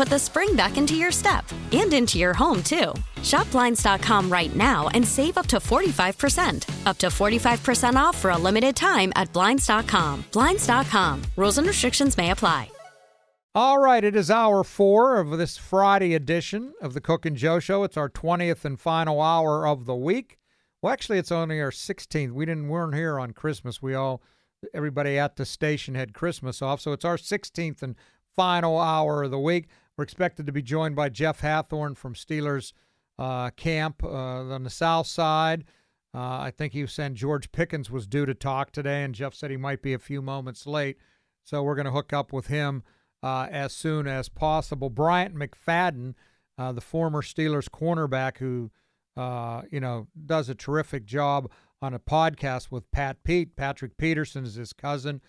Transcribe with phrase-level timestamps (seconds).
[0.00, 2.94] put the spring back into your step and into your home, too.
[3.22, 6.86] Shop Blinds.com right now and save up to 45%.
[6.86, 10.24] Up to 45% off for a limited time at Blinds.com.
[10.32, 11.22] Blinds.com.
[11.36, 12.70] Rules and restrictions may apply.
[13.54, 17.58] All right, it is hour four of this Friday edition of the Cook and Joe
[17.58, 17.84] Show.
[17.84, 20.38] It's our 20th and final hour of the week.
[20.80, 22.32] Well, actually, it's only our 16th.
[22.32, 23.82] We didn't weren't here on Christmas.
[23.82, 24.22] We all,
[24.72, 27.96] everybody at the station had Christmas off, so it's our 16th and
[28.34, 29.68] final hour of the week.
[30.00, 32.72] We're expected to be joined by Jeff Hathorn from Steelers
[33.18, 35.64] uh, camp uh, on the south side.
[36.14, 39.50] Uh, I think he said George Pickens was due to talk today, and Jeff said
[39.50, 40.96] he might be a few moments late.
[41.44, 42.82] So we're going to hook up with him
[43.22, 44.88] uh, as soon as possible.
[44.88, 46.14] Bryant McFadden,
[46.56, 48.70] uh, the former Steelers cornerback, who
[49.18, 51.50] uh, you know does a terrific job
[51.82, 53.54] on a podcast with Pat Pete.
[53.54, 55.20] Patrick Peterson is his cousin.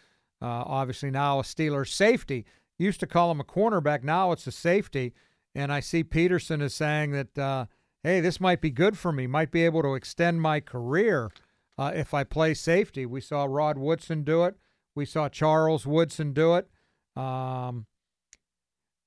[0.42, 2.46] Obviously now a Steelers safety.
[2.82, 4.04] Used to call him a cornerback.
[4.04, 5.14] Now it's a safety.
[5.54, 7.66] And I see Peterson is saying that, uh,
[8.04, 9.28] hey, this might be good for me.
[9.28, 11.30] Might be able to extend my career
[11.78, 13.06] uh, if I play safety.
[13.06, 14.56] We saw Rod Woodson do it.
[14.96, 16.70] We saw Charles Woodson do it.
[17.16, 17.86] Um,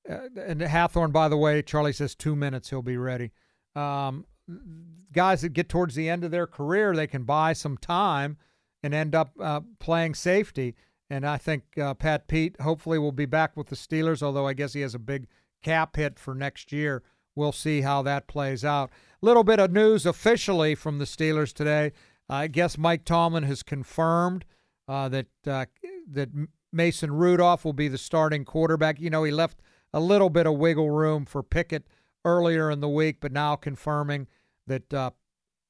[0.09, 3.31] uh, and Hathhorn, by the way, Charlie says two minutes, he'll be ready.
[3.75, 4.25] Um,
[5.11, 8.37] guys that get towards the end of their career, they can buy some time
[8.83, 10.75] and end up uh, playing safety.
[11.09, 14.53] And I think uh, Pat Pete hopefully will be back with the Steelers, although I
[14.53, 15.27] guess he has a big
[15.61, 17.03] cap hit for next year.
[17.35, 18.89] We'll see how that plays out.
[19.21, 21.91] Little bit of news officially from the Steelers today.
[22.29, 24.45] I guess Mike Tomlin has confirmed
[24.87, 25.65] uh, that uh,
[26.11, 26.29] that
[26.71, 28.99] Mason Rudolph will be the starting quarterback.
[28.99, 29.61] You know, he left
[29.93, 31.87] a little bit of wiggle room for Pickett
[32.23, 34.27] earlier in the week, but now confirming
[34.67, 35.11] that uh,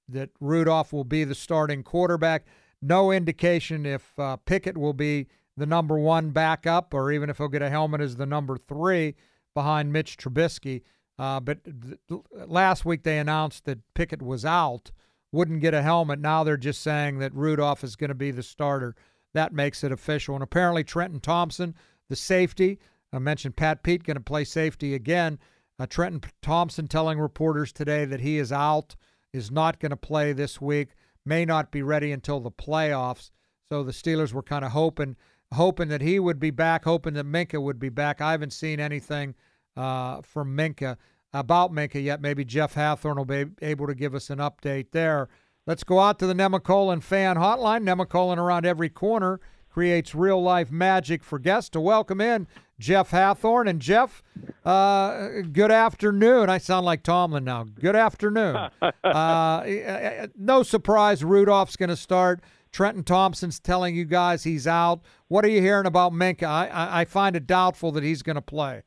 [0.08, 2.46] that Rudolph will be the starting quarterback.
[2.82, 5.28] No indication if uh, Pickett will be
[5.58, 9.16] the number one backup, or even if he'll get a helmet as the number three
[9.54, 10.82] behind Mitch Trubisky.
[11.18, 14.92] Uh, but th- last week they announced that Pickett was out,
[15.32, 16.20] wouldn't get a helmet.
[16.20, 18.96] Now they're just saying that Rudolph is going to be the starter.
[19.34, 20.36] That makes it official.
[20.36, 21.74] And apparently Trenton Thompson,
[22.10, 22.80] the safety,
[23.14, 25.40] I mentioned Pat Pete going to play safety again.
[25.80, 28.96] Uh, Trenton Thompson telling reporters today that he is out,
[29.34, 30.90] is not going to play this week,
[31.26, 33.32] may not be ready until the playoffs.
[33.70, 35.16] So the Steelers were kind of hoping
[35.54, 38.20] hoping that he would be back, hoping that Minkah would be back.
[38.20, 39.36] I haven't seen anything
[39.78, 40.98] uh, from Minkah
[41.34, 42.22] about Minkah yet.
[42.22, 45.30] Maybe Jeff Hathorn will be able to give us an update there.
[45.68, 47.84] Let's go out to the Nemacolin fan hotline.
[47.84, 52.48] Nemacolin around every corner creates real life magic for guests to welcome in
[52.80, 53.70] Jeff Hathorn.
[53.70, 54.24] And Jeff,
[54.64, 56.50] uh, good afternoon.
[56.50, 57.64] I sound like Tomlin now.
[57.64, 58.70] Good afternoon.
[59.04, 62.42] uh, no surprise, Rudolph's going to start.
[62.72, 65.00] Trenton Thompson's telling you guys he's out.
[65.30, 66.44] What are you hearing about Minkah?
[66.44, 68.84] I, I find it doubtful that he's going to play.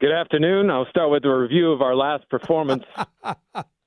[0.00, 0.70] Good afternoon.
[0.70, 2.84] I'll start with a review of our last performance.
[3.22, 3.34] uh,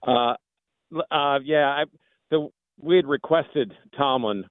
[0.05, 1.83] uh, yeah, I,
[2.29, 4.43] the, we had requested Tomlin,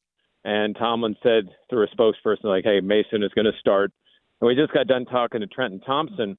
[0.43, 3.93] and Tomlin said through a spokesperson, like, hey, Mason is going to start.
[4.41, 6.37] And we just got done talking to Trenton Thompson,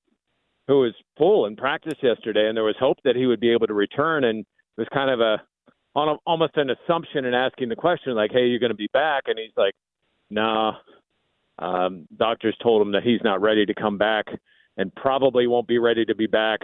[0.68, 3.68] who was full in practice yesterday, and there was hope that he would be able
[3.68, 4.24] to return.
[4.24, 4.46] And it
[4.78, 5.42] was kind of a
[5.94, 8.90] on a, almost an assumption and asking the question like, "Hey, you're going to be
[8.94, 9.74] back?" And he's like,
[10.30, 10.74] "Nah."
[11.60, 14.26] Um, doctors told him that he's not ready to come back,
[14.78, 16.62] and probably won't be ready to be back.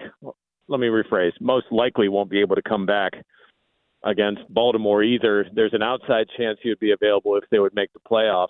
[0.67, 3.13] Let me rephrase: most likely won't be able to come back
[4.03, 5.45] against Baltimore either.
[5.53, 8.47] There's an outside chance he would be available if they would make the playoffs.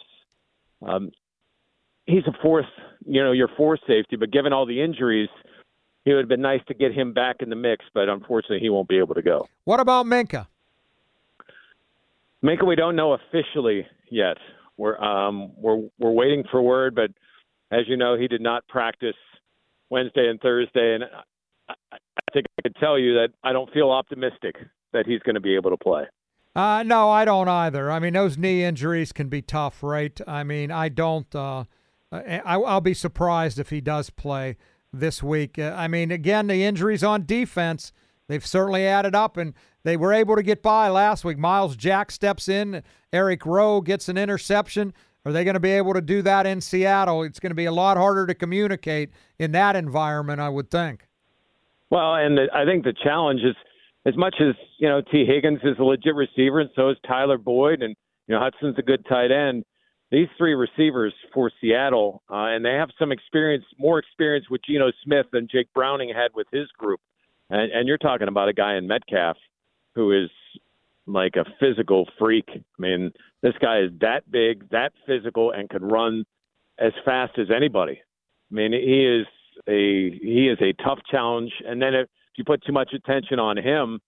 [0.87, 1.11] Um,
[2.07, 2.65] he's a fourth,
[3.05, 4.15] you know, your fourth safety.
[4.15, 5.29] But given all the injuries,
[6.05, 7.85] it would have been nice to get him back in the mix.
[7.93, 9.47] But unfortunately, he won't be able to go.
[9.65, 10.47] What about Minkah?
[12.43, 14.37] Minkah, we don't know officially yet.
[14.77, 17.11] We're um, we're we're waiting for word, but
[17.71, 19.15] as you know, he did not practice
[19.89, 21.03] Wednesday and Thursday, and
[21.67, 21.97] I, I
[22.31, 24.55] think I could tell you that I don't feel optimistic
[24.93, 26.03] that he's going to be able to play.
[26.55, 27.91] Uh, no, I don't either.
[27.91, 30.19] I mean, those knee injuries can be tough, right?
[30.27, 31.33] I mean, I don't.
[31.35, 31.65] Uh,
[32.11, 34.57] I, will be surprised if he does play
[34.93, 35.59] this week.
[35.59, 37.91] Uh, I mean, again, the injuries on defense,
[38.27, 41.37] they've certainly added up, and they were able to get by last week.
[41.37, 44.93] Myles Jack steps in, Eric Rowe gets an interception.
[45.25, 47.23] Are they going to be able to do that in Seattle?
[47.23, 51.05] It's going to be a lot harder to communicate in that environment, I would think.
[51.89, 53.55] Well, and I think the challenge is
[54.05, 57.37] as much as you know Tee Higgins is a legit receiver, and so is Tyler
[57.37, 57.95] Boyd, and
[58.27, 59.65] you know Hudson's a good tight end.
[60.09, 64.91] These three receivers for Seattle, uh, and they have some experience, more experience with Geno
[65.03, 67.01] Smith than Jake Browning had with his group.
[67.49, 69.37] And, and you're talking about a guy in Metcalf
[69.95, 70.29] who is
[71.07, 72.45] like a physical freak.
[72.49, 73.11] I mean,
[73.41, 76.25] this guy is that big, that physical, and can run
[76.79, 77.99] as fast as anybody.
[78.51, 79.27] I mean, he is
[79.67, 81.51] a he is a tough challenge.
[81.65, 83.99] And then if you put too much attention on him,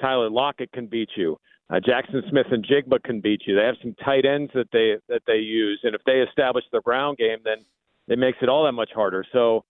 [0.00, 1.38] Tyler Lockett can beat you.
[1.70, 3.56] Uh, Jaxon Smith-Njigba can beat you.
[3.56, 6.82] They have some tight ends that they that they use, and if they establish the
[6.82, 7.64] ground game, then
[8.06, 9.24] it makes it all that much harder.
[9.32, 9.64] So,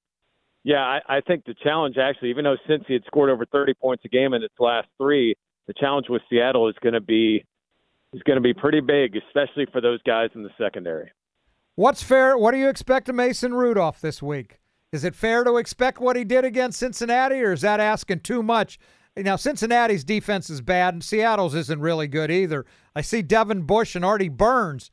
[0.64, 4.04] yeah, I, I think the challenge actually, even though Cincy had scored over 30 points
[4.04, 5.36] a game in its last three,
[5.68, 7.44] the challenge with Seattle is going to be
[8.12, 11.10] is going to be pretty big, especially for those guys in the secondary.
[11.76, 12.38] What's fair?
[12.38, 14.60] What do you expect of Mason Rudolph this week?
[14.92, 18.44] Is it fair to expect what he did against Cincinnati, or is that asking too
[18.44, 18.78] much?
[19.16, 22.66] Now, Cincinnati's defense is bad, and Seattle's isn't really good either.
[22.96, 24.90] I see Devin Bush and Artie Burns.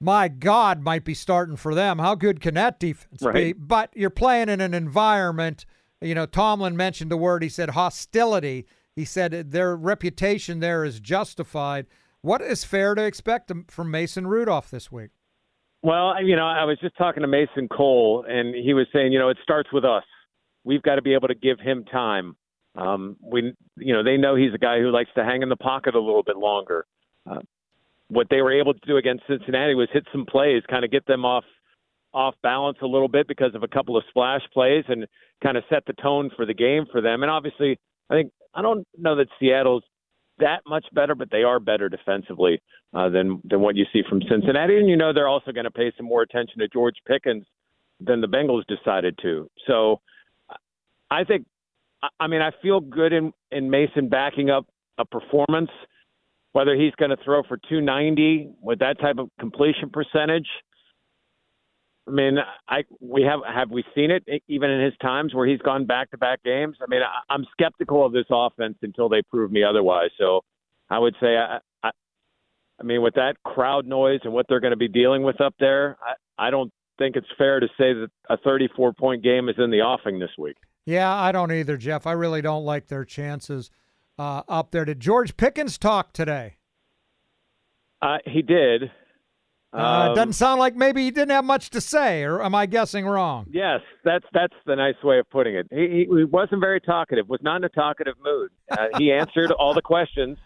[0.00, 1.98] My God, might be starting for them.
[1.98, 3.34] How good can that defense right.
[3.34, 3.52] be?
[3.54, 5.64] But you're playing in an environment.
[6.00, 7.42] You know, Tomlin mentioned the word.
[7.42, 8.66] He said hostility.
[8.94, 11.86] He said their reputation there is justified.
[12.20, 15.10] What is fair to expect from Mason Rudolph this week?
[15.82, 19.18] Well, you know, I was just talking to Mason Cole, and he was saying, you
[19.18, 20.02] know, it starts with us.
[20.64, 22.36] We've got to be able to give him time.
[22.76, 25.56] Um, we, you know, they know he's a guy who likes to hang in the
[25.56, 26.86] pocket a little bit longer.
[27.28, 27.40] Uh,
[28.08, 31.06] what they were able to do against Cincinnati was hit some plays, kind of get
[31.06, 31.44] them off
[32.14, 35.06] off balance a little bit because of a couple of splash plays, and
[35.42, 37.22] kind of set the tone for the game for them.
[37.22, 37.78] And obviously,
[38.08, 39.84] I think I don't know that Seattle's
[40.38, 42.62] that much better, but they are better defensively
[42.94, 44.78] uh, than than what you see from Cincinnati.
[44.78, 47.44] And you know they're also going to pay some more attention to George Pickens
[48.00, 49.50] than the Bengals decided to.
[49.66, 50.00] So
[51.10, 51.46] I think,
[52.20, 54.66] I mean, I feel good in in Mason backing up
[54.98, 55.70] a performance.
[56.52, 60.46] Whether he's going to throw for 290 with that type of completion percentage,
[62.08, 65.60] I mean, I we have have we seen it even in his times where he's
[65.60, 66.76] gone back to back games.
[66.80, 70.10] I mean, I, I'm skeptical of this offense until they prove me otherwise.
[70.18, 70.40] So,
[70.88, 71.90] I would say, I, I,
[72.80, 75.54] I mean, with that crowd noise and what they're going to be dealing with up
[75.60, 79.56] there, I, I don't think it's fair to say that a 34 point game is
[79.58, 80.56] in the offing this week.
[80.88, 82.06] Yeah, I don't either, Jeff.
[82.06, 83.70] I really don't like their chances
[84.18, 84.86] uh, up there.
[84.86, 86.56] Did George Pickens talk today?
[88.00, 88.84] Uh, he did.
[89.70, 92.64] Uh, um, doesn't sound like maybe he didn't have much to say, or am I
[92.64, 93.48] guessing wrong?
[93.50, 95.66] Yes, that's that's the nice way of putting it.
[95.70, 97.28] He, he wasn't very talkative.
[97.28, 98.50] Was not in a talkative mood.
[98.70, 100.38] Uh, he answered all the questions.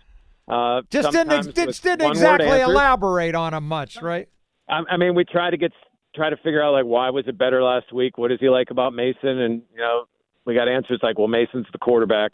[0.48, 4.28] Uh, just didn't just didn't exactly elaborate on them much, right?
[4.68, 5.70] I, I mean, we try to get
[6.16, 8.18] try to figure out like why was it better last week?
[8.18, 9.38] What does he like about Mason?
[9.38, 10.06] And you know,
[10.44, 12.32] we got answers like, well, Mason's the quarterback,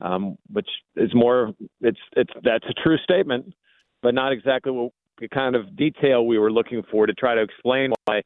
[0.00, 1.52] um, which is more.
[1.80, 3.54] It's it's that's a true statement,
[4.02, 7.42] but not exactly what the kind of detail we were looking for to try to
[7.42, 8.22] explain why,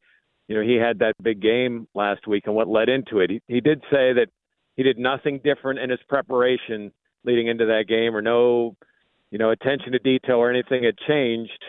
[0.47, 3.29] you know, he had that big game last week and what led into it.
[3.29, 4.27] He, he did say that
[4.77, 6.91] he did nothing different in his preparation
[7.25, 8.77] leading into that game, or no,
[9.31, 11.63] you know, attention to detail or anything had changed.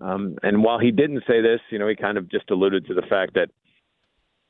[0.00, 2.94] Um, and while he didn't say this, you know, he kind of just alluded to
[2.94, 3.48] the fact that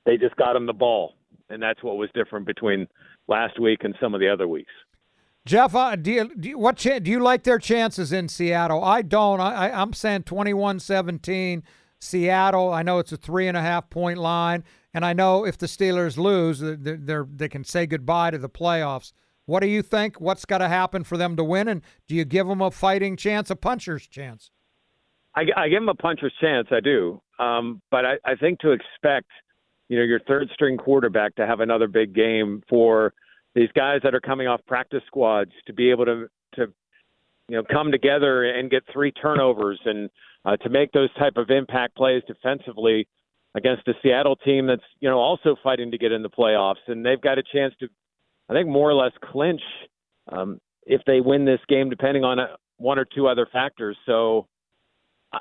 [0.04, 1.14] they just got him the ball,
[1.50, 2.87] and that's what was different between
[3.26, 4.73] last week and some of the other weeks.
[5.47, 8.85] Jeff, uh, do you, do you, what do you like their chances in Seattle?
[8.85, 9.40] I don't.
[9.40, 11.62] I, I, am saying 21-17
[11.99, 12.73] Seattle.
[12.73, 14.62] I know it's a three and a half point line,
[14.93, 18.50] and I know if the Steelers lose, they're, they're, they can say goodbye to the
[18.50, 19.12] playoffs.
[19.47, 20.21] What do you think?
[20.21, 21.69] What's got to happen for them to win?
[21.69, 24.50] And do you give them a fighting chance, a puncher's chance?
[25.35, 26.69] I, I give them a puncher's chance.
[26.71, 29.31] I do, um, but I, I think to expect,
[29.88, 33.12] you know, your third string quarterback to have another big game for–
[33.59, 36.73] these guys that are coming off practice squads to be able to to
[37.49, 40.09] you know come together and get three turnovers and
[40.45, 43.09] uh, to make those type of impact plays defensively
[43.57, 47.04] against a Seattle team that's you know also fighting to get in the playoffs, and
[47.04, 47.88] they've got a chance to,
[48.49, 49.62] I think, more or less clinch
[50.30, 53.97] um, if they win this game, depending on a, one or two other factors.
[54.07, 54.47] So,
[55.33, 55.38] I,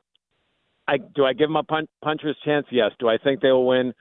[0.88, 2.66] I do I give them a pun- puncher's chance?
[2.72, 2.92] Yes.
[3.00, 3.94] Do I think they will win?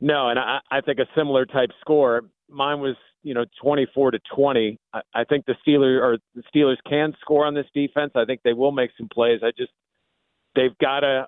[0.00, 2.22] No, and I, I think a similar type score.
[2.48, 4.78] Mine was you know 24 to 20.
[4.92, 8.12] I, I think the Steelers or the Steelers can score on this defense.
[8.14, 9.40] I think they will make some plays.
[9.42, 9.72] I just
[10.54, 11.26] they've got to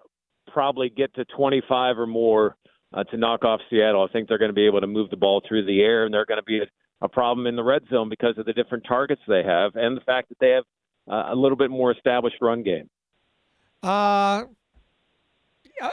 [0.53, 2.57] probably get to 25 or more
[2.93, 4.07] uh, to knock off Seattle.
[4.09, 6.13] I think they're going to be able to move the ball through the air, and
[6.13, 8.85] they're going to be a, a problem in the red zone because of the different
[8.87, 10.65] targets they have and the fact that they have
[11.11, 12.89] uh, a little bit more established run game.
[13.83, 14.45] Uh,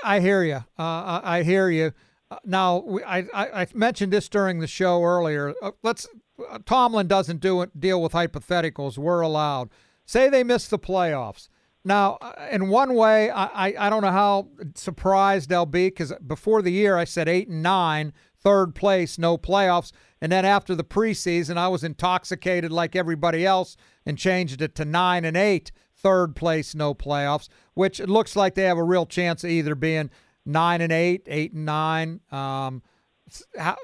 [0.04, 0.56] I hear you.
[0.80, 1.92] Uh, I hear you.
[2.32, 5.54] Uh, now, I, I, I, mentioned this during the show earlier.
[5.62, 6.08] Uh, let's
[6.50, 8.98] uh, Tomlin doesn't do it, deal with hypotheticals.
[8.98, 9.70] We're allowed.
[10.06, 11.50] Say they miss the playoffs.
[11.84, 16.14] Now, uh, in one way, I, I, I don't know how surprised they'll be because
[16.26, 19.92] before the year I said eight and nine, third place, no playoffs.
[20.20, 24.86] And then after the preseason, I was intoxicated like everybody else and changed it to
[24.86, 29.06] nine and eight, third place, no playoffs, which it looks like they have a real
[29.06, 30.10] chance of either being
[30.46, 32.82] nine and eight, eight and nine, um,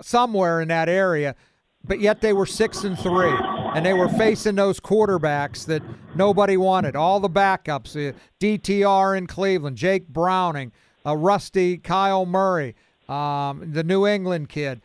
[0.01, 1.36] somewhere in that area.
[1.84, 3.36] But yet they were six and three,
[3.75, 5.82] and they were facing those quarterbacks that
[6.15, 6.96] nobody wanted.
[6.96, 10.72] All the backups, uh, DTR in Cleveland, Jake Browning,
[11.06, 12.75] uh, Rusty, Kyler Murray,
[13.10, 14.82] um, the New England kid.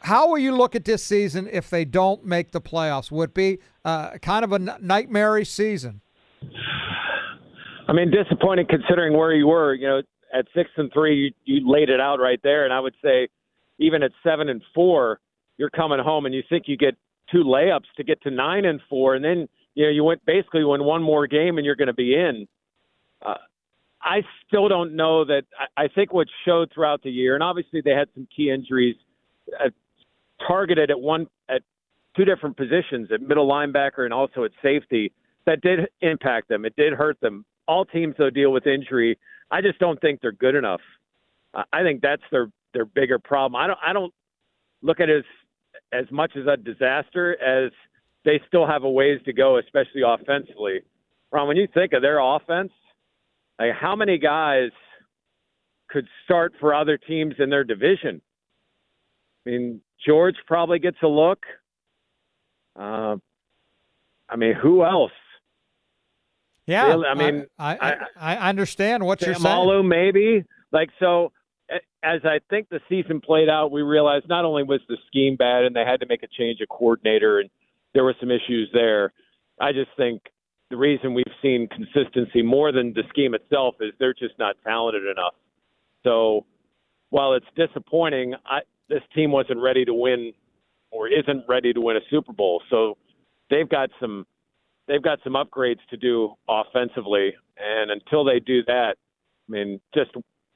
[0.00, 3.12] How will you look at this season if they don't make the playoffs?
[3.12, 6.00] Would be uh, kind of a nightmarish season?
[7.86, 9.74] I mean, disappointing considering where you were.
[9.74, 10.02] You know,
[10.32, 12.64] at six and three, you, you laid it out right there.
[12.64, 13.28] And I would say,
[13.78, 15.20] even at seven and four,
[15.58, 16.96] you're coming home and you think you get
[17.30, 20.64] two layups to get to nine and four, and then you know you went basically
[20.64, 22.46] win one more game and you're going to be in.
[23.24, 23.34] Uh,
[24.02, 25.42] I still don't know that.
[25.76, 28.96] I, I think what showed throughout the year, and obviously they had some key injuries,
[29.60, 29.70] uh,
[30.46, 31.62] targeted at one at
[32.16, 35.12] two different positions, at middle linebacker and also at safety.
[35.46, 36.64] That did impact them.
[36.64, 37.44] It did hurt them.
[37.66, 39.18] All teams though deal with injury
[39.52, 40.80] I just don't think they're good enough.
[41.54, 43.54] I think that's their their bigger problem.
[43.54, 44.12] I don't I don't
[44.80, 47.70] look at it as as much as a disaster as
[48.24, 50.80] they still have a ways to go, especially offensively.
[51.30, 52.72] Ron, when you think of their offense,
[53.58, 54.70] like how many guys
[55.90, 58.22] could start for other teams in their division?
[59.44, 61.40] I mean, George probably gets a look.
[62.74, 63.16] Uh,
[64.30, 65.12] I mean, who else?
[66.66, 69.88] Yeah, I mean, I, I, I, I understand what you're saying.
[69.88, 71.32] maybe like so.
[72.04, 75.64] As I think the season played out, we realized not only was the scheme bad,
[75.64, 77.48] and they had to make a change of coordinator, and
[77.94, 79.12] there were some issues there.
[79.60, 80.22] I just think
[80.70, 85.04] the reason we've seen consistency more than the scheme itself is they're just not talented
[85.04, 85.34] enough.
[86.02, 86.44] So
[87.10, 90.32] while it's disappointing, I, this team wasn't ready to win
[90.90, 92.62] or isn't ready to win a Super Bowl.
[92.70, 92.96] So
[93.50, 94.26] they've got some
[94.88, 98.94] they've got some upgrades to do offensively, and until they do that,
[99.48, 100.10] I mean, just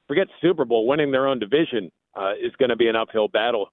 [0.07, 0.87] forget Super Bowl.
[0.87, 3.69] Winning their own division uh, is going to be an uphill battle.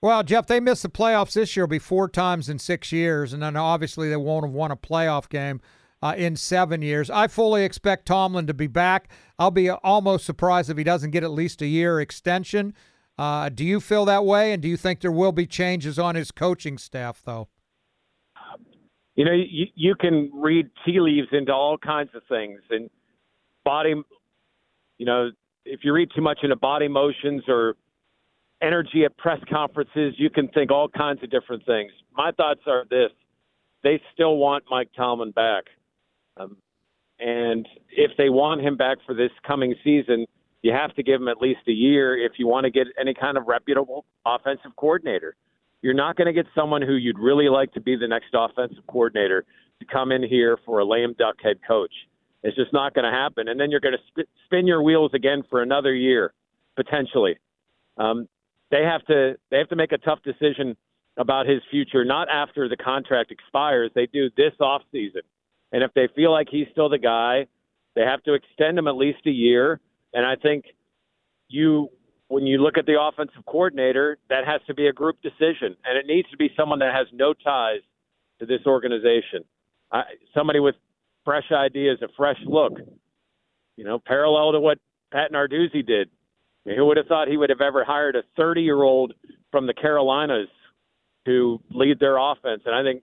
[0.00, 1.66] Well, Jeff, they missed the playoffs this year.
[1.66, 5.28] be four times in six years, and then obviously they won't have won a playoff
[5.28, 5.60] game
[6.00, 7.10] uh, in seven years.
[7.10, 9.10] I fully expect Tomlin to be back.
[9.38, 12.74] I'll be almost surprised if he doesn't get at least a year extension.
[13.18, 16.14] Uh, do you feel that way, and do you think there will be changes on
[16.14, 17.48] his coaching staff, though?
[19.18, 22.88] You know, you, you can read tea leaves into all kinds of things and
[23.64, 23.94] body,
[24.96, 25.30] you know,
[25.64, 27.74] if you read too much into body motions or
[28.62, 31.90] energy at press conferences, you can think all kinds of different things.
[32.16, 33.10] My thoughts are this
[33.82, 35.64] they still want Mike Tomlin back.
[36.36, 36.56] Um,
[37.18, 40.26] and if they want him back for this coming season,
[40.62, 43.14] you have to give him at least a year if you want to get any
[43.14, 45.34] kind of reputable offensive coordinator.
[45.82, 48.86] You're not going to get someone who you'd really like to be the next offensive
[48.88, 49.44] coordinator
[49.80, 51.92] to come in here for a lame duck head coach.
[52.42, 53.48] It's just not going to happen.
[53.48, 56.32] And then you're going to sp- spin your wheels again for another year,
[56.76, 57.38] potentially.
[57.96, 58.28] Um,
[58.70, 60.76] they have to they have to make a tough decision
[61.16, 63.90] about his future, not after the contract expires.
[63.94, 65.22] They do this off season,
[65.72, 67.46] and if they feel like he's still the guy,
[67.96, 69.80] they have to extend him at least a year.
[70.12, 70.66] And I think
[71.48, 71.88] you
[72.28, 75.98] when you look at the offensive coordinator, that has to be a group decision, and
[75.98, 77.80] it needs to be someone that has no ties
[78.38, 79.44] to this organization.
[79.90, 80.02] Uh,
[80.34, 80.74] somebody with
[81.24, 82.74] fresh ideas, a fresh look,
[83.76, 84.78] you know, parallel to what
[85.10, 86.10] Pat Narduzzi did.
[86.64, 89.14] I mean, who would have thought he would have ever hired a 30 year old
[89.50, 90.48] from the Carolinas
[91.24, 92.62] to lead their offense?
[92.66, 93.02] And I think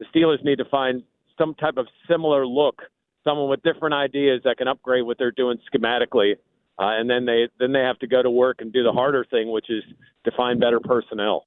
[0.00, 1.04] the Steelers need to find
[1.38, 2.82] some type of similar look,
[3.22, 6.34] someone with different ideas that can upgrade what they're doing schematically
[6.78, 9.24] uh, and then they then they have to go to work and do the harder
[9.30, 9.82] thing, which is
[10.24, 11.46] to find better personnel.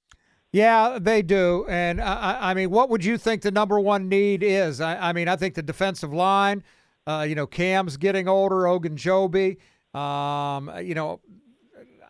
[0.54, 1.66] Yeah, they do.
[1.68, 4.80] And I, I mean, what would you think the number one need is?
[4.80, 6.64] I, I mean, I think the defensive line.
[7.06, 8.64] Uh, you know, Cam's getting older.
[8.64, 9.58] Ogunjobi.
[9.98, 11.22] Um, you know,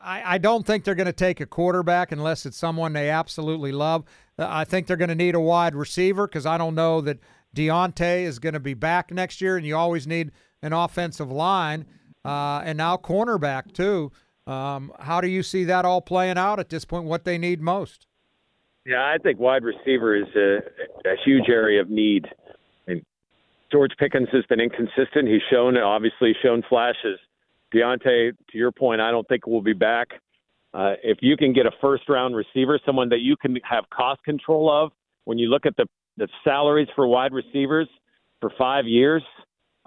[0.01, 3.71] I, I don't think they're going to take a quarterback unless it's someone they absolutely
[3.71, 4.05] love.
[4.37, 7.19] I think they're going to need a wide receiver because I don't know that
[7.55, 10.31] Diontae is going to be back next year, and you always need
[10.61, 11.85] an offensive line
[12.27, 14.11] uh, and now cornerback too.
[14.45, 17.05] Um, how do you see that all playing out at this point?
[17.05, 18.07] What they need most?
[18.85, 20.57] Yeah, I think wide receiver is a,
[21.09, 22.25] a huge area of need.
[22.87, 23.05] I mean,
[23.71, 25.27] George Pickens has been inconsistent.
[25.27, 27.19] He's shown, obviously, shown flashes.
[27.73, 30.07] Diontae, to your point, I don't think we'll be back.
[30.73, 34.23] Uh, if you can get a first round receiver, someone that you can have cost
[34.23, 34.91] control of,
[35.25, 37.89] when you look at the, the salaries for wide receivers
[38.39, 39.23] for five years,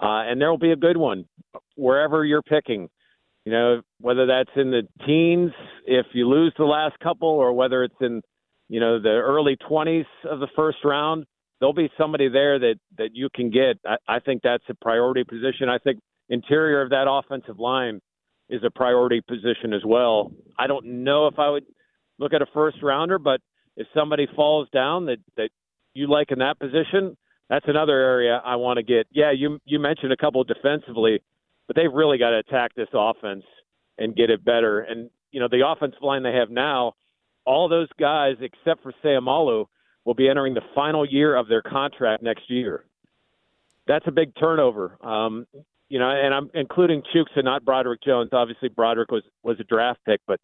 [0.00, 1.26] uh, and there will be a good one
[1.76, 2.88] wherever you're picking.
[3.44, 5.52] You know, whether that's in the teens
[5.86, 8.22] if you lose the last couple, or whether it's in,
[8.68, 11.24] you know, the early 20s of the first round,
[11.58, 13.78] there'll be somebody there that that you can get.
[13.86, 15.68] I, I think that's a priority position.
[15.68, 18.00] I think interior of that offensive line
[18.48, 20.32] is a priority position as well.
[20.58, 21.64] I don't know if I would
[22.18, 23.40] look at a first rounder, but
[23.76, 25.50] if somebody falls down that that
[25.94, 27.16] you like in that position,
[27.50, 29.08] that's another area I want to get.
[29.10, 31.20] Yeah, you you mentioned a couple defensively,
[31.66, 33.44] but they've really got to attack this offense
[33.98, 34.80] and get it better.
[34.80, 36.94] And you know the offensive line they have now,
[37.44, 39.66] all those guys except for Seumalo
[40.04, 42.84] will be entering the final year of their contract next year.
[43.86, 44.96] That's a big turnover.
[45.04, 45.46] Um,
[45.88, 48.30] you know, and I'm including Chuks and not Broderick Jones.
[48.32, 50.38] Obviously, Broderick was was a draft pick, but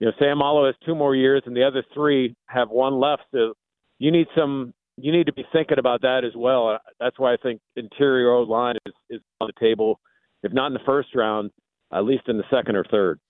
[0.00, 3.24] you know, Seumalo has two more years, and the other three have one left.
[3.32, 3.52] So
[3.98, 6.68] you need some you need to be thinking about that as well.
[6.68, 10.00] Uh, that's why I think interior line is, is on the table,
[10.42, 11.50] if not in the first round,
[11.92, 13.20] at least in the second or third.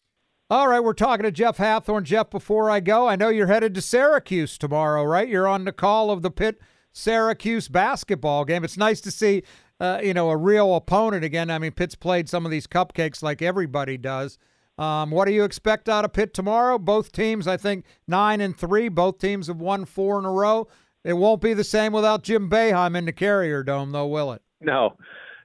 [0.50, 2.04] All right, we're talking to Jeff Hathorn.
[2.04, 5.28] Jeff, before I go, I know you're headed to Syracuse tomorrow, right?
[5.28, 6.58] You're on the call of the Pitt
[6.90, 8.64] Syracuse basketball game.
[8.64, 9.42] It's nice to see,
[9.78, 11.50] uh, you know, a real opponent again.
[11.50, 14.38] I mean, Pitt's played some of these cupcakes like everybody does.
[14.78, 16.78] Um, what do you expect out of Pitt tomorrow?
[16.78, 18.88] Both teams, I think, nine and three.
[18.88, 20.66] Both teams have won four in a row.
[21.08, 24.42] It won't be the same without Jim Boeheim in the Carrier Dome, though, will it?
[24.60, 24.94] No,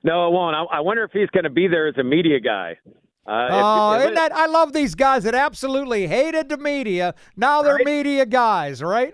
[0.03, 0.57] no, it won't.
[0.57, 2.77] I, I wonder if he's going to be there as a media guy.
[3.25, 7.15] Uh, oh, if, if that, I love these guys that absolutely hated the media.
[7.37, 7.85] Now they're right?
[7.85, 9.13] media guys, right?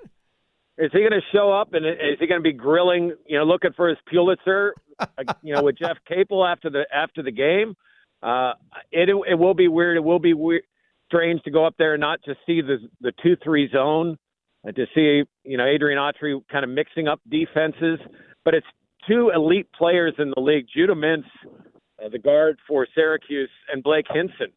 [0.80, 3.14] Is he going to show up and is he going to be grilling?
[3.28, 4.74] You know, looking for his Pulitzer?
[4.98, 5.06] Uh,
[5.44, 7.76] you know, with Jeff Capel after the after the game.
[8.24, 8.54] Uh,
[8.92, 9.98] it it will be weird.
[9.98, 10.64] It will be weird,
[11.06, 14.18] strange to go up there and not just see the the two three zone
[14.68, 18.00] uh, to see you know Adrian Autry kind of mixing up defenses,
[18.46, 18.68] but it's
[19.08, 21.26] two elite players in the league: Judah Mintz,
[22.04, 24.54] uh, the guard for Syracuse, and Blake Hinson.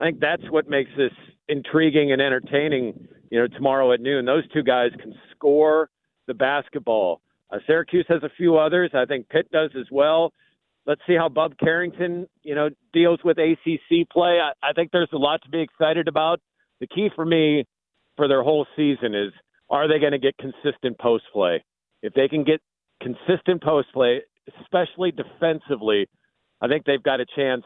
[0.00, 1.12] I think that's what makes this
[1.48, 3.08] intriguing and entertaining.
[3.30, 5.90] You know, tomorrow at noon, those two guys can score
[6.26, 7.20] the basketball.
[7.50, 8.90] Uh, Syracuse has a few others.
[8.94, 10.32] I think Pitt does as well.
[10.86, 14.38] Let's see how Bub Carrington, you know, deals with ACC play.
[14.40, 16.40] I, I think there's a lot to be excited about.
[16.80, 17.64] The key for me
[18.16, 19.32] for their whole season is
[19.70, 21.62] are they going to get consistent post play?
[22.02, 22.60] If they can get
[23.02, 24.22] consistent post play,
[24.60, 26.08] especially defensively,
[26.60, 27.64] I think they've got a chance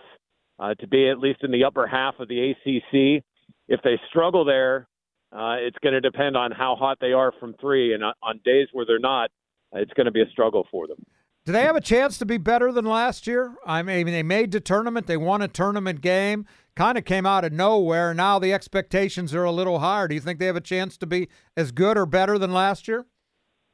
[0.58, 3.22] uh, to be at least in the upper half of the ACC.
[3.68, 4.88] If they struggle there,
[5.32, 8.68] uh, it's going to depend on how hot they are from three, and on days
[8.72, 9.30] where they're not,
[9.72, 11.04] it's going to be a struggle for them.
[11.50, 13.56] Do they have a chance to be better than last year?
[13.66, 15.08] I mean, they made the tournament.
[15.08, 16.46] They won a tournament game.
[16.76, 18.14] Kind of came out of nowhere.
[18.14, 20.06] Now the expectations are a little higher.
[20.06, 22.86] Do you think they have a chance to be as good or better than last
[22.86, 23.04] year?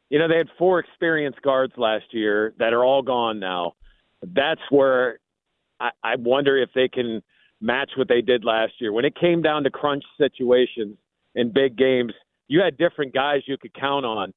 [0.09, 3.75] You know, they had four experienced guards last year that are all gone now.
[4.23, 5.19] That's where
[5.79, 7.23] I, I wonder if they can
[7.61, 8.91] match what they did last year.
[8.91, 10.97] When it came down to crunch situations
[11.35, 12.15] in big games,
[12.49, 14.33] you had different guys you could count on.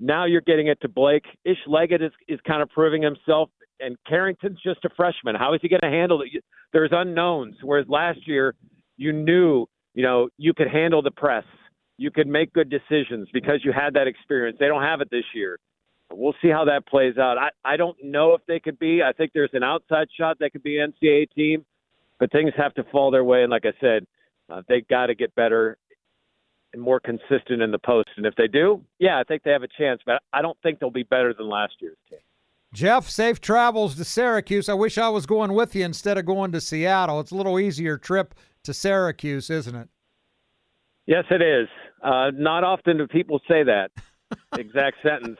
[0.00, 1.24] Now you're getting it to Blake.
[1.44, 5.34] Ish Leggett is, is kind of proving himself, and Carrington's just a freshman.
[5.36, 6.42] How is he going to handle it?
[6.72, 7.56] There's unknowns.
[7.62, 8.54] Whereas last year,
[8.96, 11.44] you knew, you know, you could handle the press.
[11.98, 14.56] You could make good decisions because you had that experience.
[14.58, 15.58] They don't have it this year.
[16.10, 17.36] We'll see how that plays out.
[17.38, 19.02] I, I don't know if they could be.
[19.02, 21.64] I think there's an outside shot that could be NCAA team,
[22.18, 23.42] but things have to fall their way.
[23.42, 24.06] And like I said,
[24.50, 25.76] uh, they got to get better
[26.76, 28.08] more consistent in the post.
[28.16, 30.00] And if they do, yeah, I think they have a chance.
[30.04, 32.20] But I don't think they'll be better than last year's team.
[32.72, 34.68] Jeff, safe travels to Syracuse.
[34.68, 37.18] I wish I was going with you instead of going to Seattle.
[37.18, 39.88] It's a little easier trip to Syracuse, isn't it?
[41.06, 41.68] Yes, it is.
[42.02, 43.90] Uh, not often do people say that
[44.58, 45.38] exact sentence,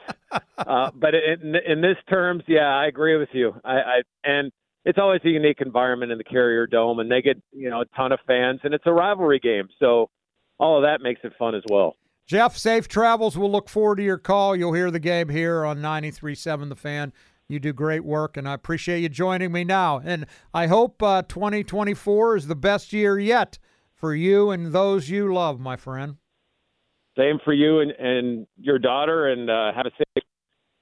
[0.58, 3.54] uh, but in, in this terms, yeah, I agree with you.
[3.64, 4.50] I, I and
[4.84, 7.84] it's always a unique environment in the Carrier Dome, and they get you know a
[7.96, 10.10] ton of fans, and it's a rivalry game, so
[10.60, 11.96] all of that makes it fun as well.
[12.26, 13.36] Jeff, safe travels.
[13.36, 14.54] We'll look forward to your call.
[14.54, 17.12] You'll hear the game here on 93.7 The Fan.
[17.48, 20.00] You do great work, and I appreciate you joining me now.
[20.04, 23.58] And I hope uh, 2024 is the best year yet
[23.94, 26.16] for you and those you love, my friend.
[27.18, 30.24] Same for you and, and your daughter, and uh, have a safe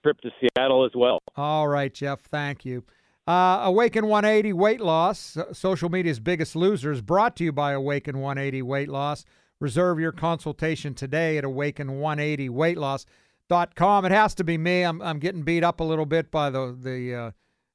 [0.03, 1.19] trip to Seattle as well.
[1.37, 2.21] All right, Jeff.
[2.21, 2.85] Thank you.
[3.27, 8.63] Uh, Awaken 180 Weight Loss, social media's biggest losers, brought to you by Awaken 180
[8.63, 9.25] Weight Loss.
[9.61, 14.05] Reserve your consultation today at awaken180weightloss.com.
[14.05, 14.83] It has to be me.
[14.83, 17.33] I'm, I'm getting beat up a little bit by the the uh,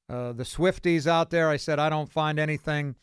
[0.09, 1.49] uh, the Swifties out there.
[1.49, 2.95] I said I don't find anything.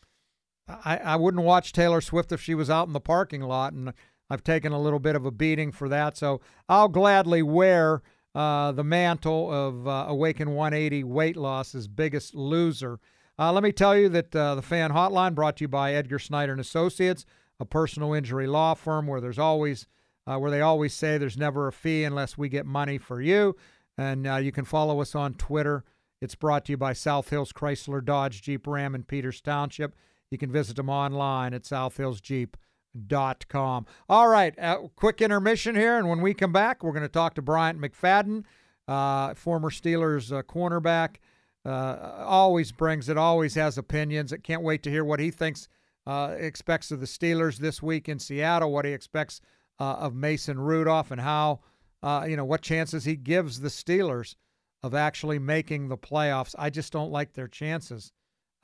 [0.68, 3.92] I, I wouldn't watch Taylor Swift if she was out in the parking lot, and
[4.30, 6.16] I've taken a little bit of a beating for that.
[6.16, 8.02] So I'll gladly wear
[8.34, 12.98] uh, the mantle of uh, Awaken 180 Weight Loss's biggest loser.
[13.38, 16.18] Uh, let me tell you that uh, the fan hotline brought to you by Edgar
[16.18, 17.24] Snyder and Associates
[17.60, 19.86] a personal injury law firm where there's always
[20.26, 23.56] uh, where they always say there's never a fee unless we get money for you.
[23.98, 25.84] And uh, you can follow us on Twitter.
[26.20, 29.94] It's brought to you by South Hills Chrysler Dodge Jeep Ram in Peters Township.
[30.30, 33.86] You can visit them online at southhillsjeep.com.
[34.08, 37.34] All right, uh, quick intermission here, and when we come back, we're going to talk
[37.34, 38.44] to Bryant McFadden,
[38.86, 41.16] uh, former Steelers uh, cornerback.
[41.64, 44.32] Uh, always brings it, always has opinions.
[44.32, 45.68] I can't wait to hear what he thinks
[46.06, 49.40] uh, expects of the Steelers this week in Seattle, what he expects
[49.78, 51.60] uh, of Mason Rudolph, and how,
[52.02, 54.34] uh, you know, what chances he gives the Steelers
[54.82, 56.54] of actually making the playoffs.
[56.58, 58.12] I just don't like their chances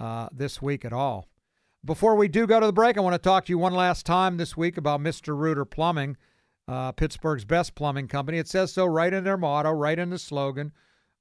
[0.01, 1.29] uh, this week at all.
[1.85, 4.07] Before we do go to the break, I want to talk to you one last
[4.07, 5.37] time this week about Mr.
[5.37, 6.16] Rooter Plumbing,
[6.66, 8.38] uh, Pittsburgh's best plumbing company.
[8.38, 10.72] It says so right in their motto, right in the slogan,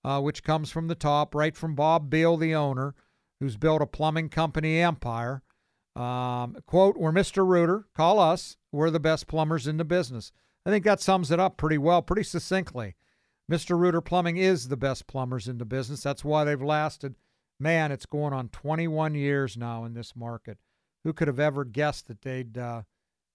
[0.03, 2.95] which comes from the top, right from Bob Beal, the owner,
[3.39, 5.43] who's built a plumbing company empire.
[5.95, 7.45] Um, quote, we're Mr.
[7.45, 7.87] Rooter.
[7.95, 8.57] Call us.
[8.71, 10.31] We're the best plumbers in the business.
[10.65, 12.95] I think that sums it up pretty well, pretty succinctly.
[13.49, 13.77] Mr.
[13.77, 16.01] Rooter Plumbing is the best plumbers in the business.
[16.01, 17.15] That's why they've lasted,
[17.59, 20.57] man, it's going on 21 years now in this market.
[21.03, 22.81] Who could have ever guessed that they'd uh,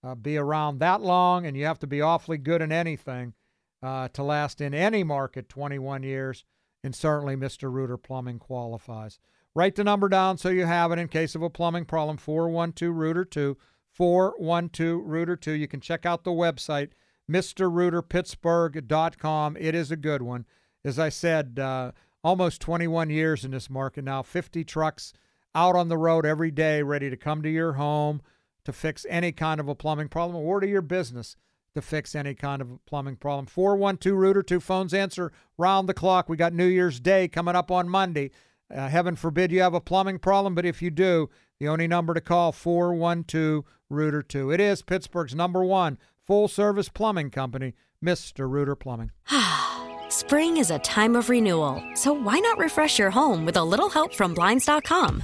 [0.03, 1.45] uh, be around that long?
[1.45, 3.33] And you have to be awfully good in anything
[3.81, 6.43] uh, to last in any market 21 years.
[6.83, 7.71] And certainly Mr.
[7.71, 9.19] Rooter Plumbing qualifies.
[9.53, 12.95] Write the number down so you have it in case of a plumbing problem 412
[12.95, 13.57] Rooter 2.
[13.91, 15.51] 412 Rooter 2.
[15.51, 16.91] You can check out the website,
[17.29, 19.57] MrRooterPittsburgh.com.
[19.59, 20.45] It is a good one.
[20.83, 21.91] As I said, uh,
[22.23, 25.11] almost 21 years in this market now, 50 trucks
[25.53, 28.21] out on the road every day ready to come to your home
[28.63, 31.35] to fix any kind of a plumbing problem or to your business
[31.73, 33.45] to fix any kind of plumbing problem.
[33.45, 36.29] 412 Rooter 2 phones answer round the clock.
[36.29, 38.31] We got New Year's Day coming up on Monday.
[38.73, 41.29] Uh, heaven forbid you have a plumbing problem, but if you do,
[41.59, 44.51] the only number to call 412 Rooter 2.
[44.51, 48.49] It is Pittsburgh's number one full service plumbing company, Mr.
[48.49, 49.11] Rooter Plumbing.
[50.09, 53.89] Spring is a time of renewal, so why not refresh your home with a little
[53.89, 55.21] help from Blinds.com?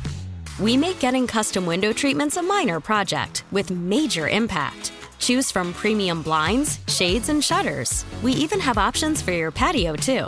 [0.60, 4.92] We make getting custom window treatments a minor project with major impact.
[5.20, 8.06] Choose from premium blinds, shades, and shutters.
[8.22, 10.28] We even have options for your patio, too.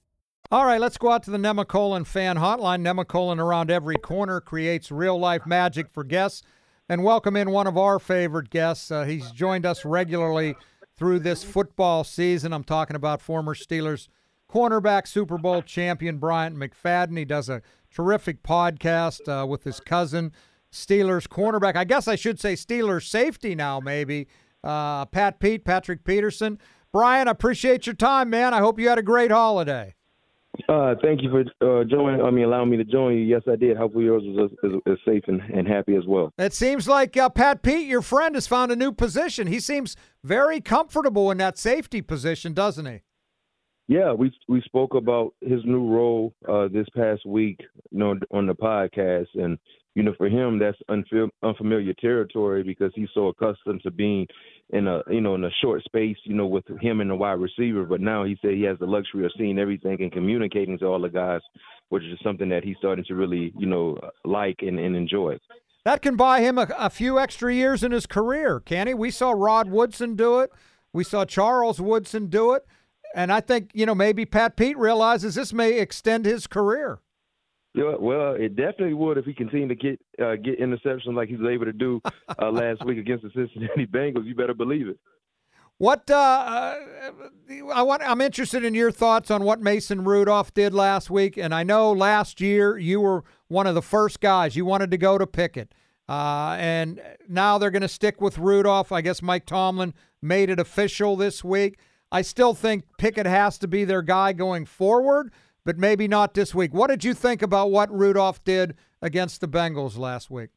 [0.53, 2.81] All right, let's go out to the Nemacolin fan hotline.
[2.81, 6.43] Nemacolin around every corner creates real life magic for guests.
[6.89, 8.91] And welcome in one of our favorite guests.
[8.91, 10.57] Uh, he's joined us regularly
[10.97, 12.51] through this football season.
[12.51, 14.09] I'm talking about former Steelers
[14.51, 17.17] cornerback, Super Bowl champion Bryant McFadden.
[17.17, 20.33] He does a terrific podcast uh, with his cousin,
[20.69, 21.77] Steelers cornerback.
[21.77, 24.27] I guess I should say Steelers safety now, maybe.
[24.65, 26.59] Uh, Pat Pete, Patrick Peterson.
[26.91, 28.53] Bryant, I appreciate your time, man.
[28.53, 29.95] I hope you had a great holiday.
[30.67, 32.21] Uh, thank you for uh, joining.
[32.21, 33.23] I mean, allowing me to join you.
[33.23, 33.77] Yes, I did.
[33.77, 36.33] Hopefully, yours is, is, is safe and, and, happy as well.
[36.37, 39.47] It seems like uh, Pat Pete, your friend, has found a new position.
[39.47, 43.01] He seems very comfortable in that safety position, doesn't he?
[43.87, 47.59] Yeah, we we spoke about his new role uh, this past week,
[47.89, 49.57] you know, on the podcast, and
[49.95, 50.77] you know, for him, that's
[51.43, 54.25] unfamiliar territory because he's so accustomed to being
[54.69, 57.39] in a you know in a short space, you know, with him and the wide
[57.39, 57.83] receiver.
[57.83, 61.01] But now he said he has the luxury of seeing everything and communicating to all
[61.01, 61.41] the guys,
[61.89, 65.37] which is something that he's starting to really you know like and, and enjoy.
[65.83, 68.93] That can buy him a, a few extra years in his career, can he?
[68.93, 70.51] We saw Rod Woodson do it.
[70.93, 72.65] We saw Charles Woodson do it.
[73.15, 76.99] And I think, you know, maybe Pat Pete realizes this may extend his career.
[77.73, 81.37] Yeah, well, it definitely would if he continued to get uh, get interceptions like he
[81.37, 82.01] was able to do
[82.39, 84.25] uh, last week against the Cincinnati Bengals.
[84.25, 84.99] You better believe it.
[85.77, 86.75] What uh, uh,
[87.73, 91.37] I want, I'm interested in your thoughts on what Mason Rudolph did last week.
[91.37, 94.97] And I know last year you were one of the first guys you wanted to
[94.97, 95.73] go to Pickett,
[96.07, 98.91] uh, and now they're going to stick with Rudolph.
[98.91, 101.79] I guess Mike Tomlin made it official this week.
[102.11, 105.31] I still think Pickett has to be their guy going forward
[105.65, 106.73] but maybe not this week.
[106.73, 110.49] What did you think about what Rudolph did against the Bengals last week?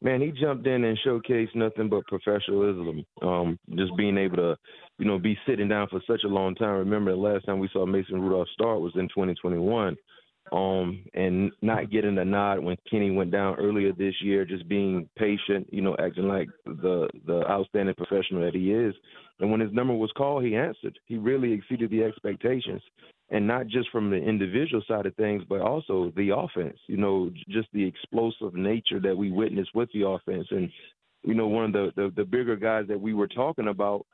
[0.00, 3.04] Man, he jumped in and showcased nothing but professionalism.
[3.20, 4.56] Um, just being able to,
[4.98, 6.76] you know, be sitting down for such a long time.
[6.76, 9.96] Remember, the last time we saw Mason Rudolph start was in 2021
[10.52, 15.08] um, and not getting a nod when Kenny went down earlier this year, just being
[15.16, 18.94] patient, you know, acting like the the outstanding professional that he is.
[19.40, 20.98] And when his number was called, he answered.
[21.06, 22.82] He really exceeded the expectations
[23.30, 26.78] and not just from the individual side of things, but also the offense.
[26.86, 30.46] You know, just the explosive nature that we witnessed with the offense.
[30.50, 30.70] And
[31.24, 34.06] you know, one of the the, the bigger guys that we were talking about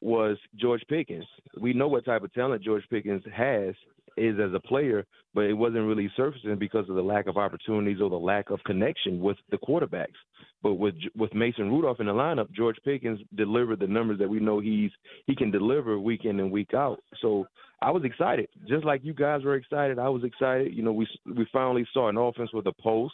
[0.00, 1.26] was George Pickens.
[1.60, 3.74] We know what type of talent George Pickens has
[4.16, 8.00] is as a player, but it wasn't really surfacing because of the lack of opportunities
[8.00, 10.18] or the lack of connection with the quarterbacks.
[10.62, 14.40] But with with Mason Rudolph in the lineup, George Pickens delivered the numbers that we
[14.40, 14.90] know he's
[15.26, 17.00] he can deliver week in and week out.
[17.22, 17.46] So
[17.82, 19.98] I was excited, just like you guys were excited.
[19.98, 20.74] I was excited.
[20.74, 23.12] You know, we we finally saw an offense with a pulse.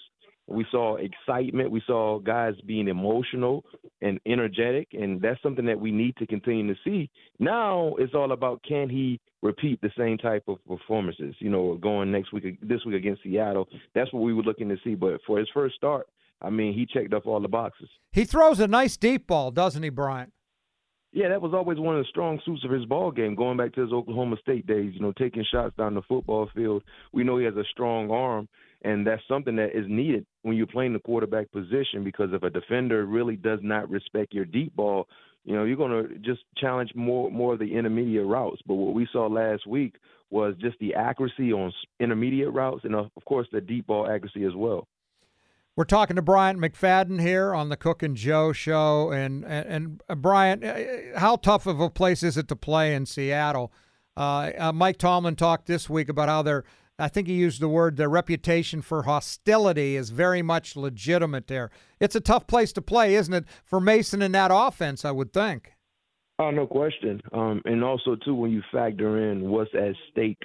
[0.49, 1.71] We saw excitement.
[1.71, 3.65] We saw guys being emotional
[4.01, 7.11] and energetic, and that's something that we need to continue to see.
[7.41, 11.35] Now it's all about can he repeat the same type of performances?
[11.41, 13.69] You know, going next week, this week against Seattle.
[13.95, 14.95] That's what we were looking to see.
[14.95, 16.07] But for his first start,
[16.41, 17.89] I mean, he checked off all the boxes.
[18.13, 20.33] He throws a nice deep ball, doesn't he, Bryant?
[21.13, 23.73] Yeah, that was always one of the strong suits of his ball game, going back
[23.75, 24.93] to his Oklahoma State days.
[24.95, 26.83] You know, taking shots down the football field.
[27.13, 28.49] We know he has a strong arm,
[28.83, 32.05] and that's something that is needed when you're playing the quarterback position.
[32.05, 35.09] Because if a defender really does not respect your deep ball,
[35.45, 38.61] you know, you're going to just challenge more more of the intermediate routes.
[38.67, 39.95] But what we saw last week
[40.31, 44.55] was just the accuracy on intermediate routes, and of course the deep ball accuracy as
[44.55, 44.89] well.
[45.77, 50.03] We're talking to Bryant McFadden here on the Cook and Joe show, and and, and
[50.09, 53.73] uh, Bryant, uh, how tough of a place is it to play in Seattle?
[54.17, 56.65] Uh, uh, Mike Tomlin talked this week about how their,
[56.99, 61.71] I think he used the word, their reputation for hostility is very much legitimate there.
[62.01, 65.05] It's a tough place to play, isn't it, for Mason in that offense?
[65.05, 65.73] I would think.
[66.39, 67.21] Oh, no question.
[67.33, 70.39] Um, and also too, when you factor in what's at stake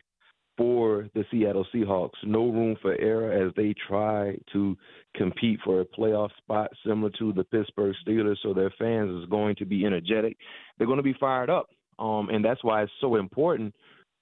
[0.58, 2.12] for the Seattle Seahawks.
[2.24, 4.78] No room for error as they try to
[5.16, 8.38] compete for a playoff spot similar to the Pittsburgh Steelers.
[8.44, 10.38] So their fans is going to be energetic.
[10.78, 11.70] They're going to be fired up.
[11.98, 13.74] Um, and that's why it's so important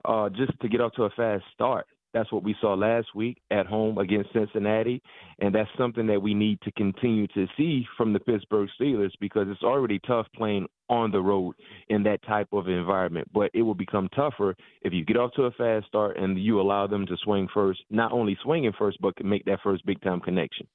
[0.06, 1.86] uh, just to get off to a fast start.
[2.14, 5.02] That's what we saw last week at home against Cincinnati,
[5.40, 9.48] and that's something that we need to continue to see from the Pittsburgh Steelers because
[9.50, 11.56] it's already tough playing on the road
[11.90, 13.28] in that type of environment.
[13.34, 16.60] But it will become tougher if you get off to a fast start and you
[16.60, 20.02] allow them to swing first, not only swinging first, but can make that first big
[20.02, 20.68] time connection.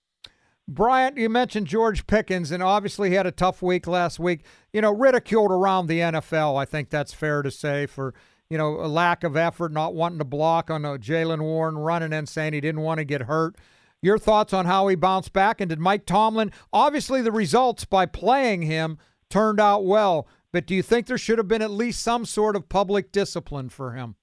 [0.67, 4.45] Bryant, you mentioned George Pickens, and obviously he had a tough week last week.
[4.73, 6.59] You know, ridiculed around the NFL.
[6.59, 8.15] I think that's fair to say for
[8.51, 12.13] you know, a lack of effort, not wanting to block on a Jaylen Warren running
[12.13, 13.57] and saying he didn't want to get hurt.
[14.03, 16.53] Your thoughts on how he bounced back, and did Mike Tomlin?
[16.73, 18.99] Obviously, the results by playing him
[19.31, 22.55] turned out well, but do you think there should have been at least some sort
[22.55, 24.17] of public discipline for him?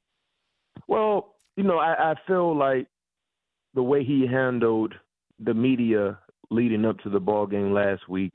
[0.87, 2.87] Well, you know, I, I feel like
[3.73, 4.93] the way he handled
[5.39, 8.33] the media leading up to the ball game last week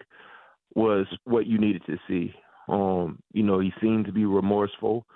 [0.74, 2.34] was what you needed to see.
[2.68, 5.06] Um, you know, he seemed to be remorseful,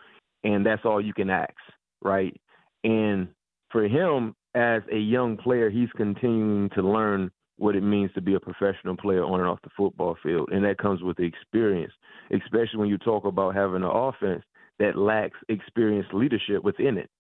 [0.45, 1.55] and that's all you can ask,
[2.03, 2.39] right?
[2.85, 3.29] And
[3.71, 8.35] for him, as a young player, he's continuing to learn what it means to be
[8.35, 11.93] a professional player on and off the football field, and that comes with the experience,
[12.33, 14.43] especially when you talk about having an offense
[14.79, 17.11] that lacks experienced leadership within it.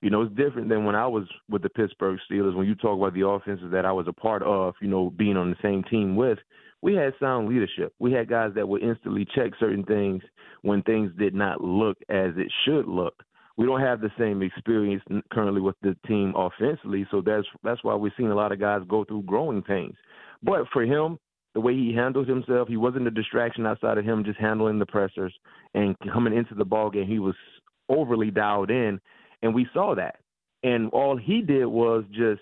[0.00, 2.56] You know, it's different than when I was with the Pittsburgh Steelers.
[2.56, 5.36] When you talk about the offenses that I was a part of, you know, being
[5.36, 6.38] on the same team with,
[6.82, 7.92] we had sound leadership.
[7.98, 10.22] We had guys that would instantly check certain things
[10.62, 13.14] when things did not look as it should look.
[13.56, 17.94] We don't have the same experience currently with the team offensively, so that's that's why
[17.94, 19.96] we're seeing a lot of guys go through growing pains.
[20.42, 21.18] But for him,
[21.52, 24.86] the way he handled himself, he wasn't a distraction outside of him just handling the
[24.86, 25.34] pressers
[25.74, 27.06] and coming into the ball game.
[27.06, 27.34] He was
[27.90, 28.98] overly dialed in,
[29.42, 30.16] and we saw that.
[30.62, 32.40] And all he did was just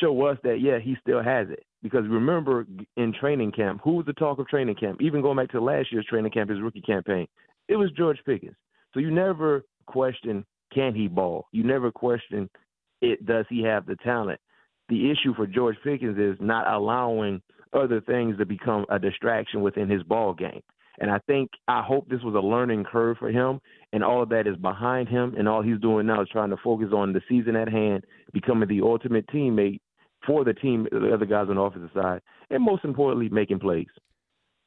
[0.00, 1.64] show us that yeah, he still has it.
[1.82, 2.66] Because remember,
[2.96, 5.00] in training camp, who was the talk of training camp?
[5.00, 7.26] Even going back to last year's training camp, his rookie campaign,
[7.68, 8.56] it was George Pickens.
[8.94, 11.48] So you never question can he ball.
[11.52, 12.48] You never question
[13.00, 13.24] it.
[13.26, 14.40] Does he have the talent?
[14.88, 17.42] The issue for George Pickens is not allowing
[17.72, 20.60] other things to become a distraction within his ball game.
[21.00, 23.60] And I think I hope this was a learning curve for him,
[23.92, 26.56] and all of that is behind him, and all he's doing now is trying to
[26.62, 29.80] focus on the season at hand, becoming the ultimate teammate
[30.26, 33.88] for the team, the other guys on the offensive side, and most importantly, making plays.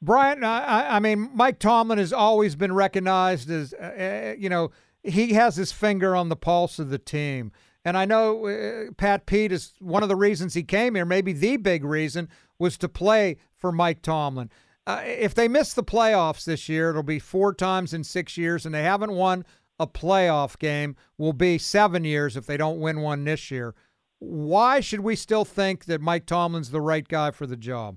[0.02, 4.70] Bryant, I, I mean, Mike Tomlin has always been recognized as, uh, uh, you know,
[5.02, 7.52] he has his finger on the pulse of the team.
[7.84, 11.32] And I know uh, Pat Pete is one of the reasons he came here, maybe
[11.32, 14.50] the big reason, was to play for Mike Tomlin.
[14.86, 18.66] Uh, if they miss the playoffs this year, it'll be four times in six years,
[18.66, 19.44] and they haven't won
[19.78, 20.96] a playoff game.
[21.16, 23.74] Will be seven years if they don't win one this year.
[24.18, 27.96] Why should we still think that Mike Tomlin's the right guy for the job?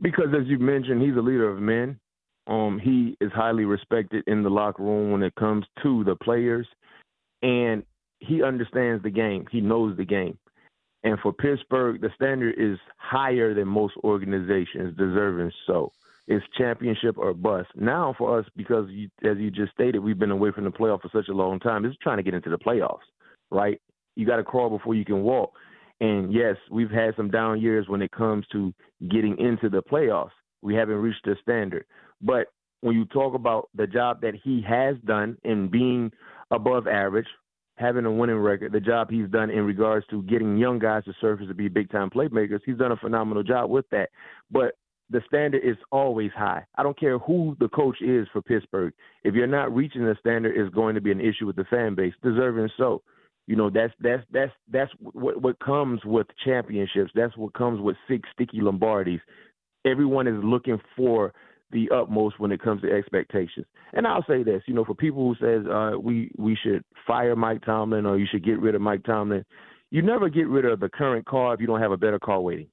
[0.00, 1.98] Because, as you mentioned, he's a leader of men.
[2.46, 6.66] Um, he is highly respected in the locker room when it comes to the players,
[7.42, 7.82] and
[8.20, 9.46] he understands the game.
[9.50, 10.38] He knows the game.
[11.02, 15.92] And for Pittsburgh, the standard is higher than most organizations, deserving so.
[16.28, 17.68] It's championship or bust.
[17.76, 21.02] Now, for us, because you, as you just stated, we've been away from the playoff
[21.02, 21.84] for such a long time.
[21.84, 23.06] It's trying to get into the playoffs,
[23.50, 23.80] right?
[24.16, 25.52] You got to crawl before you can walk.
[26.00, 28.74] And yes, we've had some down years when it comes to
[29.10, 30.30] getting into the playoffs.
[30.62, 31.86] We haven't reached the standard.
[32.20, 32.48] But
[32.80, 36.10] when you talk about the job that he has done in being
[36.50, 37.26] above average,
[37.76, 41.12] having a winning record, the job he's done in regards to getting young guys to
[41.20, 44.08] surface to be big time playmakers, he's done a phenomenal job with that.
[44.50, 44.74] But
[45.10, 46.64] the standard is always high.
[46.76, 48.92] I don't care who the coach is for Pittsburgh.
[49.24, 51.94] If you're not reaching the standard, it's going to be an issue with the fan
[51.94, 53.02] base, deserving so.
[53.46, 57.12] You know, that's that's that's that's what what comes with championships.
[57.14, 59.20] That's what comes with six sticky Lombardis.
[59.84, 61.32] Everyone is looking for
[61.70, 63.66] the utmost when it comes to expectations.
[63.92, 67.36] And I'll say this, you know, for people who says uh, we we should fire
[67.36, 69.44] Mike Tomlin or you should get rid of Mike Tomlin,
[69.90, 72.40] you never get rid of the current car if you don't have a better car
[72.40, 72.68] waiting.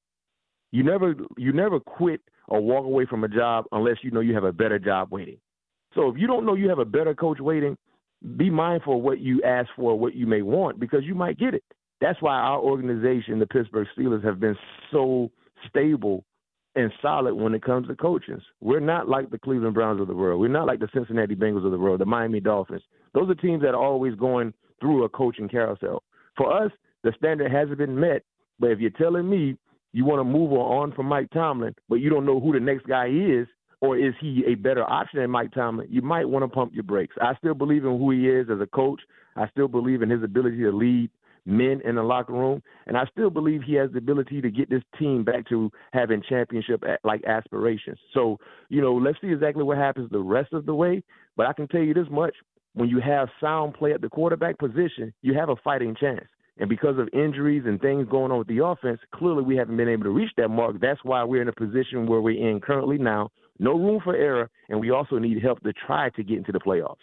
[0.72, 4.34] You never you never quit or walk away from a job unless you know you
[4.34, 5.38] have a better job waiting.
[5.94, 7.76] So if you don't know you have a better coach waiting,
[8.36, 11.54] be mindful of what you ask for, what you may want, because you might get
[11.54, 11.64] it.
[12.00, 14.56] That's why our organization, the Pittsburgh Steelers, have been
[14.90, 15.30] so
[15.68, 16.24] stable
[16.76, 18.42] and solid when it comes to coaches.
[18.60, 20.40] We're not like the Cleveland Browns of the world.
[20.40, 22.82] We're not like the Cincinnati Bengals of the world, the Miami Dolphins.
[23.14, 26.02] Those are teams that are always going through a coaching carousel.
[26.36, 26.72] For us,
[27.04, 28.22] the standard hasn't been met.
[28.58, 29.56] But if you're telling me
[29.92, 32.86] you want to move on from Mike Tomlin, but you don't know who the next
[32.86, 33.46] guy is,
[33.84, 36.84] or is he a better option than Mike Tomlin, you might want to pump your
[36.84, 37.14] brakes.
[37.20, 39.00] I still believe in who he is as a coach.
[39.36, 41.10] I still believe in his ability to lead
[41.46, 42.62] men in the locker room.
[42.86, 46.22] And I still believe he has the ability to get this team back to having
[46.28, 47.98] championship like aspirations.
[48.12, 48.38] So,
[48.68, 51.02] you know, let's see exactly what happens the rest of the way.
[51.36, 52.34] But I can tell you this much
[52.74, 56.26] when you have sound play at the quarterback position, you have a fighting chance.
[56.58, 59.88] And because of injuries and things going on with the offense, clearly we haven't been
[59.88, 60.80] able to reach that mark.
[60.80, 63.30] That's why we're in a position where we're in currently now.
[63.58, 66.60] No room for error, and we also need help to try to get into the
[66.60, 66.96] playoffs.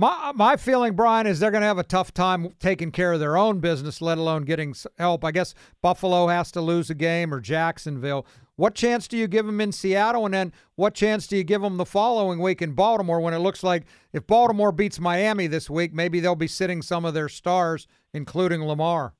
[0.00, 3.20] My my feeling, Bryant, is they're going to have a tough time taking care of
[3.20, 5.24] their own business, let alone getting help.
[5.24, 8.24] I guess Buffalo has to lose a game or Jacksonville.
[8.54, 11.62] What chance do you give them in Seattle, and then what chance do you give
[11.62, 13.20] them the following week in Baltimore?
[13.20, 17.04] When it looks like if Baltimore beats Miami this week, maybe they'll be sitting some
[17.04, 19.14] of their stars, including Lamar.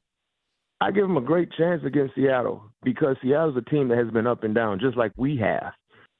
[0.81, 4.29] I give them a great chance against Seattle because Seattle's a team that has been
[4.29, 5.73] up and down, just like we have.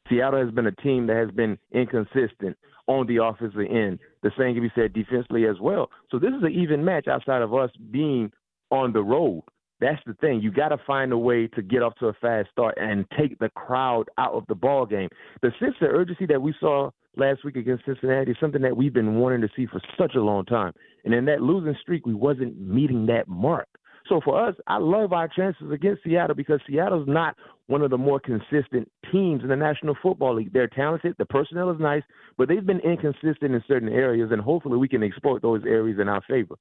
[0.09, 2.57] Seattle has been a team that has been inconsistent
[2.87, 3.99] on the offensive end.
[4.23, 5.91] The same can be said defensively as well.
[6.11, 8.33] So this is an even match outside of us being
[8.71, 9.43] on the road.
[9.81, 10.41] That's the thing.
[10.41, 13.39] You got to find a way to get off to a fast start and take
[13.39, 15.09] the crowd out of the ball game.
[15.43, 18.93] The sense of urgency that we saw last week against Cincinnati is something that we've
[18.93, 20.73] been wanting to see for such a long time.
[21.05, 23.69] And in that losing streak, we wasn't meeting that mark.
[24.09, 27.37] So for us, I love our chances against Seattle because Seattle's not
[27.67, 30.53] one of the more consistent teams in the National Football League.
[30.53, 32.03] They're talented, the personnel is nice,
[32.39, 36.09] but they've been inconsistent in certain areas, and hopefully we can exploit those areas in
[36.09, 36.57] our favor.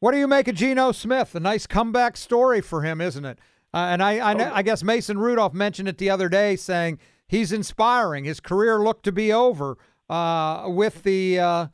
[0.00, 1.34] What do you make of Geno Smith?
[1.36, 3.38] A nice comeback story for him, isn't it?
[3.72, 4.52] Uh, and I, I, oh.
[4.52, 8.24] I guess Mason Rudolph mentioned it the other day, saying he's inspiring.
[8.24, 9.78] His career looked to be over
[10.10, 11.66] uh, with the uh,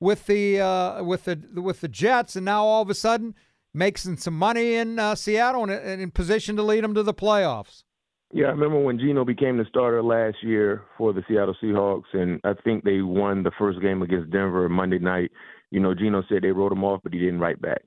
[0.00, 3.34] with the uh, with the with the Jets, and now all of a sudden
[3.76, 7.14] making some money in uh, Seattle and, and in position to lead them to the
[7.14, 7.84] playoffs.
[8.32, 12.40] Yeah, I remember when Geno became the starter last year for the Seattle Seahawks, and
[12.42, 15.30] I think they won the first game against Denver Monday night.
[15.70, 17.82] You know, Geno said they wrote him off, but he didn't write back.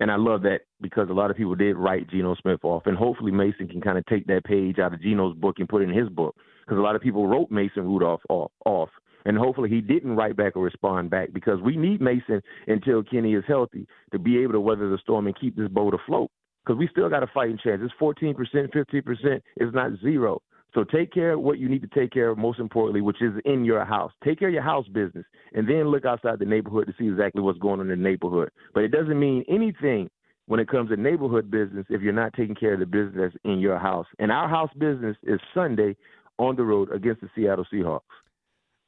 [0.00, 2.96] And I love that because a lot of people did write Geno Smith off, and
[2.96, 5.88] hopefully Mason can kind of take that page out of Geno's book and put it
[5.88, 6.34] in his book
[6.64, 8.88] because a lot of people wrote Mason Rudolph off, off
[9.26, 13.34] and hopefully he didn't write back or respond back because we need Mason until Kenny
[13.34, 16.30] is healthy to be able to weather the storm and keep this boat afloat.
[16.64, 17.82] Because we still got a fighting chance.
[17.84, 19.40] It's 14%, 15%.
[19.56, 20.40] It's not zero.
[20.74, 23.32] So take care of what you need to take care of, most importantly, which is
[23.44, 24.12] in your house.
[24.24, 25.24] Take care of your house business,
[25.54, 28.50] and then look outside the neighborhood to see exactly what's going on in the neighborhood.
[28.74, 30.10] But it doesn't mean anything
[30.46, 33.58] when it comes to neighborhood business if you're not taking care of the business in
[33.58, 34.06] your house.
[34.18, 35.96] And our house business is Sunday
[36.38, 38.02] on the road against the Seattle Seahawks.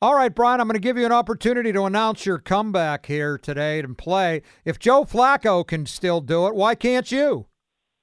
[0.01, 3.36] All right, Bryant, I'm going to give you an opportunity to announce your comeback here
[3.36, 4.42] today and play.
[4.64, 7.46] If Joe Flacco can still do it, why can't you?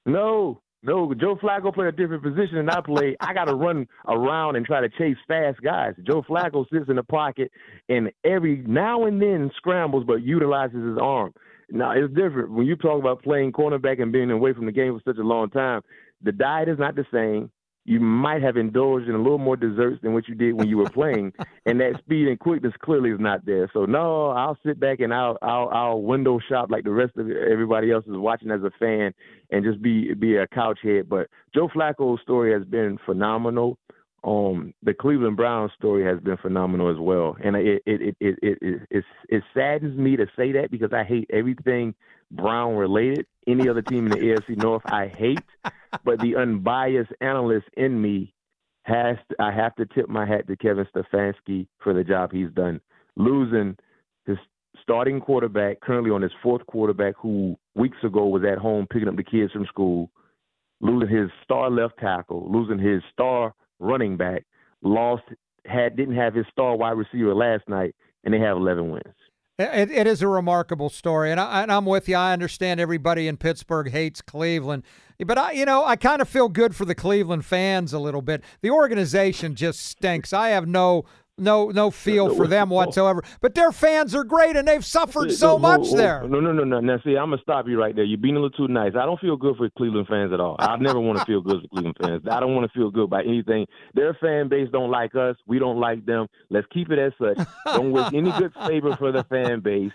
[0.04, 1.14] No, no.
[1.14, 3.16] Joe Flacco played a different position than I play.
[3.18, 5.94] I got to run around and try to chase fast guys.
[6.06, 7.50] Joe Flacco sits in the pocket
[7.88, 11.32] and every now and then scrambles, but utilizes his arm.
[11.70, 12.52] Now, it's different.
[12.52, 15.26] When you talk about playing cornerback and being away from the game for such a
[15.26, 15.80] long time,
[16.20, 17.50] the diet is not the same
[17.86, 20.76] you might have indulged in a little more desserts than what you did when you
[20.76, 21.32] were playing,
[21.66, 23.70] and that speed and quickness clearly is not there.
[23.72, 27.30] So no, I'll sit back and I'll I'll, I'll window shop like the rest of
[27.30, 29.14] everybody else is watching as a fan,
[29.50, 31.08] and just be be a couch head.
[31.08, 33.78] But Joe Flacco's story has been phenomenal.
[34.26, 38.38] Um, the Cleveland Browns story has been phenomenal as well, and it it it it
[38.42, 41.94] it, it, it, it saddens me to say that because I hate everything
[42.32, 43.26] Brown related.
[43.46, 45.38] Any other team in the AFC North, I hate
[46.04, 48.32] but the unbiased analyst in me
[48.84, 52.50] has to, I have to tip my hat to Kevin Stefanski for the job he's
[52.54, 52.80] done.
[53.16, 53.76] Losing
[54.26, 54.36] his
[54.82, 59.16] starting quarterback, currently on his fourth quarterback, who weeks ago was at home picking up
[59.16, 60.10] the kids from school,
[60.80, 64.44] losing his star left tackle, losing his star running back,
[64.82, 65.24] lost
[65.64, 69.14] had didn't have his star wide receiver last night, and they have 11 wins.
[69.58, 72.16] It, it is a remarkable story, and, I, and I'm with you.
[72.16, 74.82] I understand everybody in Pittsburgh hates Cleveland,
[75.24, 78.20] but I, you know, I kind of feel good for the Cleveland fans a little
[78.20, 78.44] bit.
[78.60, 80.34] The organization just stinks.
[80.34, 81.06] I have no
[81.38, 83.22] no no feel for them whatsoever.
[83.40, 86.26] But their fans are great, and they've suffered so much oh, there.
[86.26, 86.80] No, no, no, no.
[86.80, 88.04] Now, see, I'm gonna stop you right there.
[88.04, 88.92] You're being a little too nice.
[88.98, 90.56] I don't feel good for Cleveland fans at all.
[90.58, 92.22] I never want to feel good for Cleveland fans.
[92.30, 93.66] I don't want to feel good by anything.
[93.94, 95.36] Their fan base don't like us.
[95.46, 96.26] We don't like them.
[96.50, 97.46] Let's keep it as such.
[97.66, 99.92] Don't wish any good favor for the fan base.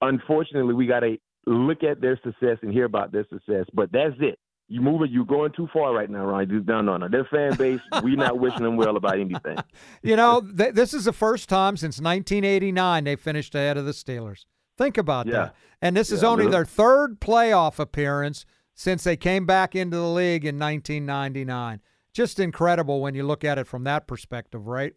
[0.00, 1.16] Unfortunately, we got to
[1.46, 3.66] look at their success and hear about their success.
[3.74, 4.38] But that's it
[4.72, 6.64] you moving, you're going too far right now, Ryan.
[6.66, 7.06] No, no, no.
[7.06, 9.58] Their fan base, we're not wishing them well about anything.
[10.02, 13.92] you know, th- this is the first time since 1989 they finished ahead of the
[13.92, 14.46] Steelers.
[14.78, 15.32] Think about yeah.
[15.32, 15.54] that.
[15.82, 20.46] And this is only their third playoff appearance since they came back into the league
[20.46, 21.80] in 1999.
[22.14, 24.94] Just incredible when you look at it from that perspective, right?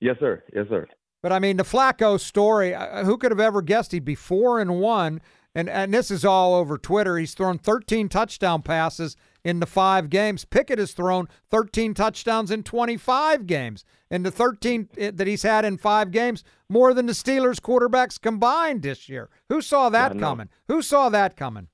[0.00, 0.42] Yes, sir.
[0.52, 0.86] Yes, sir.
[1.22, 4.60] But I mean, the Flacco story, uh, who could have ever guessed he'd be four
[4.60, 5.22] and one
[5.56, 7.16] and and this is all over Twitter.
[7.16, 10.44] He's thrown 13 touchdown passes in the five games.
[10.44, 13.84] Pickett has thrown 13 touchdowns in 25 games.
[14.10, 18.20] And the 13 eh, that he's had in five games, more than the Steelers quarterbacks
[18.20, 19.30] combined this year.
[19.48, 20.50] Who saw that coming?
[20.68, 21.68] Who saw that coming?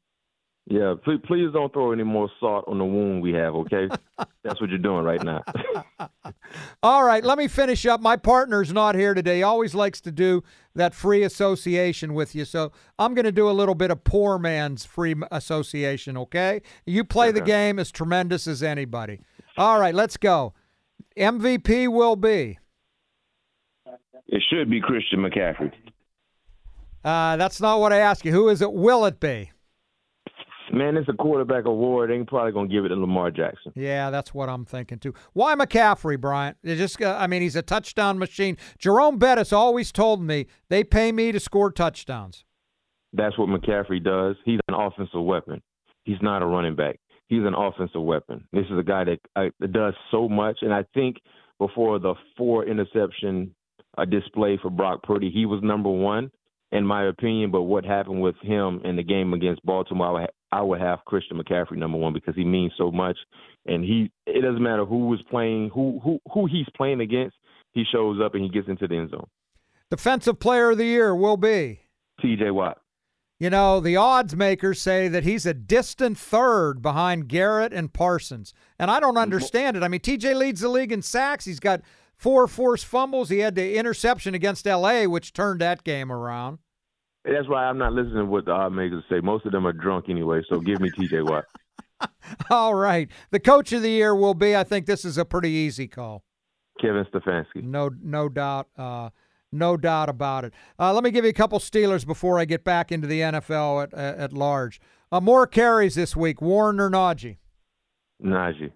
[0.66, 3.88] Yeah, please, please don't throw any more salt on the wound we have, okay?
[4.44, 5.42] That's what you're doing right now.
[6.84, 8.00] All right, let me finish up.
[8.00, 9.38] My partner's not here today.
[9.38, 10.44] He always likes to do
[10.76, 12.44] that free association with you.
[12.44, 16.62] So I'm going to do a little bit of poor man's free association, okay?
[16.86, 17.40] You play okay.
[17.40, 19.20] the game as tremendous as anybody.
[19.56, 20.54] All right, let's go.
[21.18, 22.58] MVP will be.
[24.28, 25.72] It should be Christian McCaffrey.
[27.04, 28.30] Uh, that's not what I asked you.
[28.30, 28.72] Who is it?
[28.72, 29.50] Will it be?
[30.72, 32.10] Man, it's a quarterback award.
[32.10, 33.72] They probably gonna give it to Lamar Jackson.
[33.74, 35.14] Yeah, that's what I'm thinking too.
[35.32, 36.56] Why McCaffrey, Bryant?
[36.62, 38.56] It just, uh, I mean, he's a touchdown machine.
[38.78, 42.44] Jerome Bettis always told me they pay me to score touchdowns.
[43.12, 44.36] That's what McCaffrey does.
[44.44, 45.62] He's an offensive weapon.
[46.04, 46.98] He's not a running back.
[47.26, 48.46] He's an offensive weapon.
[48.52, 51.16] This is a guy that, uh, that does so much, and I think
[51.58, 53.54] before the four interception
[53.96, 56.30] uh, display for Brock Purdy, he was number one
[56.72, 57.50] in my opinion.
[57.50, 60.80] But what happened with him in the game against Baltimore, I would, ha- I would
[60.80, 63.16] have Christian McCaffrey number one because he means so much,
[63.66, 64.10] and he.
[64.26, 67.36] It doesn't matter who was playing, who who who he's playing against.
[67.72, 69.28] He shows up and he gets into the end zone.
[69.90, 71.80] Defensive Player of the Year will be
[72.20, 72.50] T.J.
[72.50, 72.78] Watt.
[73.42, 78.54] You know, the odds makers say that he's a distant third behind Garrett and Parsons.
[78.78, 79.82] And I don't understand it.
[79.82, 81.44] I mean, TJ leads the league in sacks.
[81.44, 81.80] He's got
[82.16, 83.30] four forced fumbles.
[83.30, 86.58] He had the interception against LA, which turned that game around.
[87.24, 89.20] That's why I'm not listening to what the odd makers say.
[89.20, 91.44] Most of them are drunk anyway, so give me TJ Watt.
[92.50, 93.08] All right.
[93.30, 96.24] The coach of the year will be, I think this is a pretty easy call.
[96.80, 97.62] Kevin Stefanski.
[97.62, 98.68] No no doubt.
[98.76, 99.10] Uh,
[99.52, 100.54] no doubt about it.
[100.78, 103.84] Uh, let me give you a couple Steelers before I get back into the NFL
[103.84, 104.80] at, at, at large.
[105.12, 107.36] Uh, more carries this week, Warren or Najee?
[108.24, 108.72] Najee.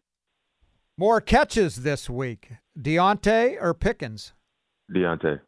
[0.99, 4.34] More catches this week, Diontae or Pickens?
[4.94, 5.40] Diontae.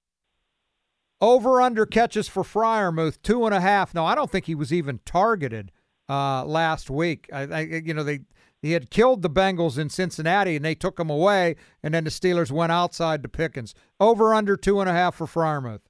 [1.21, 3.93] Over under catches for Freiermuth, two and a half.
[3.95, 5.73] No, I don't think he was even targeted
[6.09, 7.29] uh, last week.
[7.33, 8.21] I, I, you know, they
[8.62, 12.11] he had killed the Bengals in Cincinnati and they took him away, and then the
[12.11, 13.75] Steelers went outside to Pickens.
[14.01, 15.81] Over under two and a half for Freiermuth.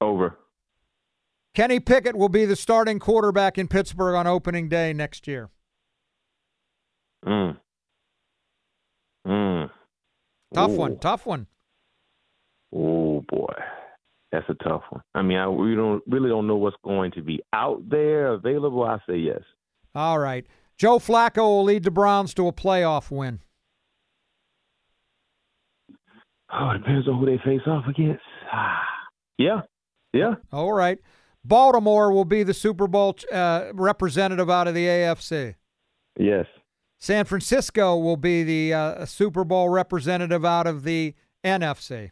[0.00, 0.38] Over.
[1.54, 5.50] Kenny Pickett will be the starting quarterback in Pittsburgh on opening day next year.
[7.24, 7.58] Mm.
[9.26, 9.70] Mm.
[10.52, 10.74] Tough Ooh.
[10.74, 10.98] one.
[10.98, 11.46] Tough one.
[12.72, 13.54] Oh boy,
[14.34, 15.02] that's a tough one.
[15.14, 18.82] I mean, I, we don't really don't know what's going to be out there available.
[18.82, 19.40] I say yes.
[19.94, 20.44] All right.
[20.76, 23.40] Joe Flacco will lead the Browns to a playoff win.
[26.52, 28.22] Oh, it depends on who they face off against.
[29.38, 29.60] yeah,
[30.12, 30.34] yeah.
[30.52, 30.98] All right.
[31.44, 35.54] Baltimore will be the Super Bowl uh, representative out of the AFC.
[36.18, 36.46] Yes.
[36.98, 41.14] San Francisco will be the uh, Super Bowl representative out of the
[41.44, 42.10] NFC.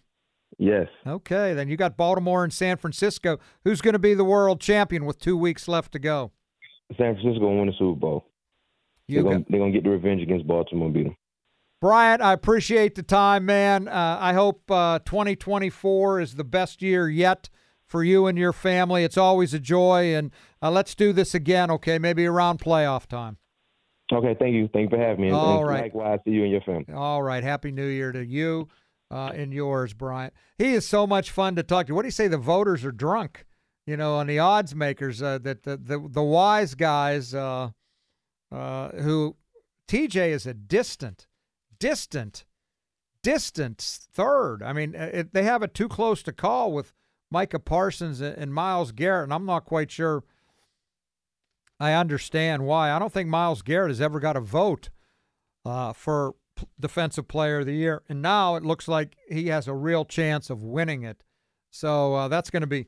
[0.62, 0.86] Yes.
[1.04, 3.40] Okay, then you got Baltimore and San Francisco.
[3.64, 6.30] Who's going to be the world champion with two weeks left to go?
[6.96, 8.26] San Francisco will win the Super Bowl.
[9.08, 11.16] You they're going to get the revenge against Baltimore and beat them.
[11.80, 13.88] Bryant, I appreciate the time, man.
[13.88, 17.50] Uh, I hope uh, 2024 is the best year yet
[17.84, 19.02] for you and your family.
[19.02, 20.30] It's always a joy, and
[20.62, 21.98] uh, let's do this again, okay?
[21.98, 23.38] Maybe around playoff time.
[24.12, 24.68] Okay, thank you.
[24.72, 25.32] Thank you for having me.
[25.32, 25.82] All and right.
[25.82, 26.86] Likewise to you and your family.
[26.94, 27.42] All right.
[27.42, 28.68] Happy New Year to you
[29.12, 30.32] uh, yours, Bryant.
[30.56, 31.94] He is so much fun to talk to.
[31.94, 32.28] What do you say?
[32.28, 33.44] The voters are drunk,
[33.86, 35.22] you know, on the odds makers.
[35.22, 37.70] Uh, that the, the the wise guys uh,
[38.50, 39.36] uh, who
[39.86, 41.26] TJ is a distant,
[41.78, 42.46] distant,
[43.22, 44.62] distant third.
[44.62, 46.94] I mean, uh, it, they have it too close to call with
[47.30, 50.24] Micah Parsons and, and Myles Garrett, and I'm not quite sure.
[51.78, 52.92] I understand why.
[52.92, 54.88] I don't think Myles Garrett has ever got a vote
[55.64, 56.34] uh, for
[56.78, 60.50] Defensive Player of the Year, and now it looks like he has a real chance
[60.50, 61.22] of winning it.
[61.70, 62.86] So uh, that's going to be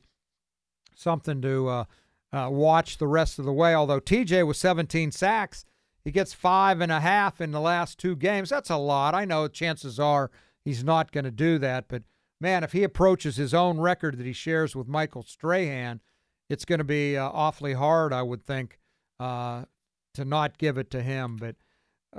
[0.95, 1.83] something to uh,
[2.31, 3.73] uh, watch the rest of the way.
[3.73, 5.65] Although TJ was 17 sacks,
[6.03, 8.49] he gets five and a half in the last two games.
[8.49, 9.15] That's a lot.
[9.15, 10.29] I know chances are
[10.63, 12.03] he's not going to do that, but
[12.39, 16.01] man, if he approaches his own record that he shares with Michael Strahan,
[16.49, 18.79] it's going to be uh, awfully hard, I would think,
[19.19, 19.65] uh,
[20.13, 21.37] to not give it to him.
[21.37, 21.55] But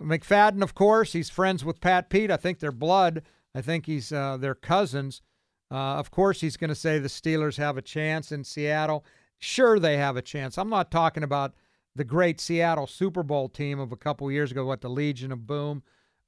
[0.01, 2.31] McFadden, of course, he's friends with Pat Pete.
[2.31, 3.23] I think they're blood.
[3.55, 5.23] I think he's uh, their cousins.
[5.71, 9.05] Uh, of course, he's going to say the Steelers have a chance in Seattle.
[9.39, 10.59] Sure, they have a chance.
[10.59, 11.55] I'm not talking about
[11.95, 15.47] the great Seattle Super Bowl team of a couple years ago, what the Legion of
[15.47, 15.83] Boom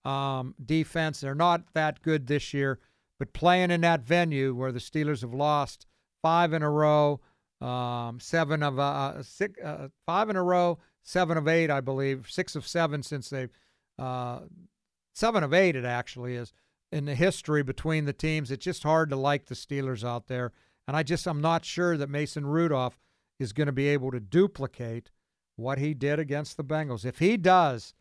[0.04, 1.20] um, defense.
[1.20, 2.78] They're not that good this year,
[3.18, 5.86] but playing in that venue where the Steelers have lost
[6.22, 7.20] five in a row,
[7.60, 10.78] um, seven of uh, uh, six, uh, five in a row,
[11.08, 13.48] seven of eight, I believe, six of seven since they,
[13.98, 14.40] uh,
[15.14, 16.52] seven of eight, it actually is
[16.92, 18.50] in the history between the teams.
[18.50, 20.52] It's just hard to like the Steelers out there,
[20.86, 23.00] and I just I'm not sure that Mason Rudolph
[23.40, 25.10] is going to be able to duplicate
[25.56, 27.06] what he did against the Bengals.
[27.06, 27.94] If he does,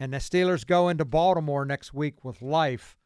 [0.00, 2.96] and the Steelers go into Baltimore next week with life,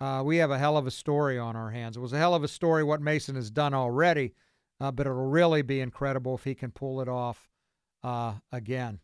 [0.00, 1.96] uh, we have a hell of a story on our hands.
[1.96, 4.34] It was a hell of a story what Mason has done already,
[4.80, 7.48] uh, but it'll really be incredible if he can pull it off
[8.06, 9.00] uh, again.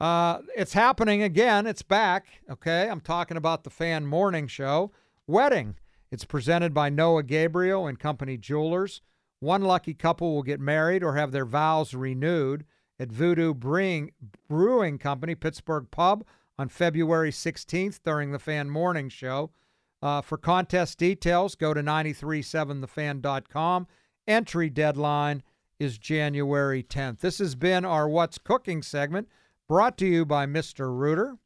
[0.00, 1.66] Uh, it's happening again.
[1.66, 2.26] It's back.
[2.48, 2.88] Okay.
[2.88, 4.92] I'm talking about the fan morning show.
[5.26, 5.74] Wedding.
[6.12, 9.02] It's presented by Noah Gabriel and Company Jewelers.
[9.40, 12.64] One lucky couple will get married or have their vows renewed
[13.00, 14.12] at Voodoo Brewing,
[14.48, 16.24] Brewing Company, Pittsburgh Pub,
[16.58, 19.50] on February 16th during the Fan Morning Show.
[20.00, 23.86] Uh, for contest details, go to 937thefan.com.
[24.26, 25.42] Entry deadline
[25.78, 27.20] is January 10th.
[27.20, 29.28] This has been our What's Cooking segment
[29.68, 30.96] brought to you by Mr.
[30.96, 31.36] Rooter.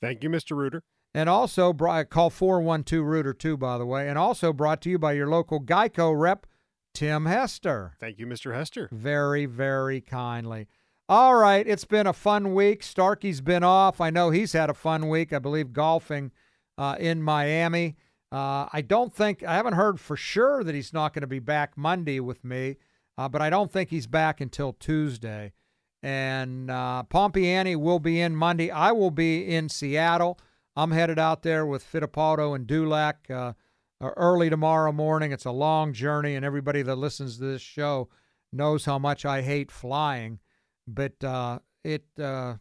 [0.00, 0.56] Thank you, Mr.
[0.56, 0.82] Rooter.
[1.14, 4.08] And also, call 412 Rooter 2, by the way.
[4.08, 6.46] And also brought to you by your local Geico rep,
[6.94, 7.94] Tim Hester.
[7.98, 8.54] Thank you, Mr.
[8.54, 8.88] Hester.
[8.92, 10.68] Very, very kindly.
[11.08, 12.84] All right, it's been a fun week.
[12.84, 14.00] Starkey's been off.
[14.00, 15.32] I know he's had a fun week.
[15.32, 16.30] I believe golfing
[16.78, 17.96] uh, in Miami.
[18.30, 21.40] Uh, I don't think, I haven't heard for sure that he's not going to be
[21.40, 22.76] back Monday with me,
[23.20, 25.52] uh, but I don't think he's back until Tuesday.
[26.02, 28.70] And uh, Pompiani will be in Monday.
[28.70, 30.38] I will be in Seattle.
[30.74, 33.52] I'm headed out there with Fittipaldo and Dulac uh,
[34.00, 35.32] uh, early tomorrow morning.
[35.32, 38.08] It's a long journey, and everybody that listens to this show
[38.54, 40.38] knows how much I hate flying.
[40.88, 42.54] But uh, it, uh,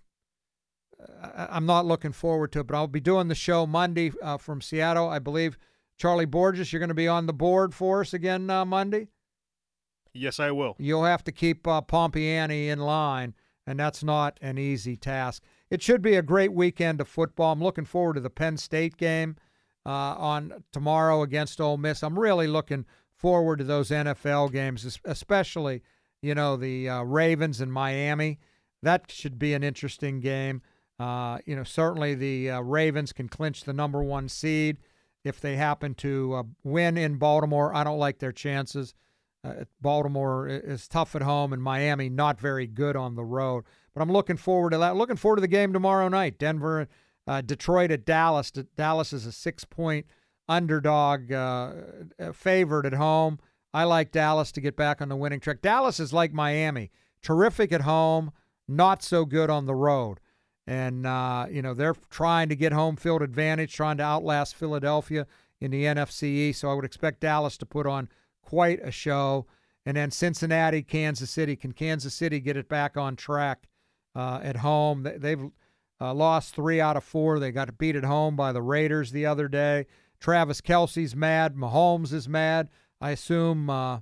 [1.34, 2.68] I'm not looking forward to it.
[2.68, 5.08] But I'll be doing the show Monday uh, from Seattle.
[5.08, 5.58] I believe
[5.96, 9.08] Charlie Borges, you're going to be on the board for us again uh, Monday.
[10.20, 10.76] Yes, I will.
[10.78, 13.34] You'll have to keep uh, in line,
[13.66, 15.44] and that's not an easy task.
[15.70, 17.54] It should be a great weekend of football.
[17.54, 19.38] I'm looking forward to the Penn State game
[19.86, 22.04] uh, on tomorrow against Ole Miss.
[22.04, 25.84] I'm really looking forward to those NFL games, especially
[26.22, 28.40] you know the uh, Ravens and Miami.
[28.82, 30.62] That should be an interesting game.
[31.00, 34.78] Uh, you know, certainly the uh, Ravens can clinch the number one seed
[35.24, 37.74] if they happen to uh, win in Baltimore.
[37.74, 38.94] I don't like their chances.
[39.44, 43.64] Uh, Baltimore is tough at home, and Miami not very good on the road.
[43.94, 44.96] But I'm looking forward to that.
[44.96, 46.38] Looking forward to the game tomorrow night.
[46.38, 46.88] Denver,
[47.26, 48.52] uh, Detroit at Dallas.
[48.52, 50.06] Dallas is a six point
[50.50, 51.72] underdog uh,
[52.20, 53.40] uh, favored at home.
[53.74, 55.62] I like Dallas to get back on the winning track.
[55.62, 58.32] Dallas is like Miami, terrific at home,
[58.68, 60.20] not so good on the road.
[60.66, 65.28] And, uh, you know, they're trying to get home field advantage, trying to outlast Philadelphia
[65.60, 68.10] in the NFC So I would expect Dallas to put on
[68.50, 69.46] quite a show.
[69.86, 71.56] And then Cincinnati, Kansas City.
[71.56, 73.70] Can Kansas City get it back on track
[74.16, 75.08] uh, at home?
[75.18, 75.52] They've
[76.02, 77.38] uh, lost three out of four.
[77.38, 79.86] They got beat at home by the Raiders the other day.
[80.20, 81.56] Travis Kelce's mad.
[81.56, 82.70] Mahomes is mad.
[83.00, 84.00] I assume uh,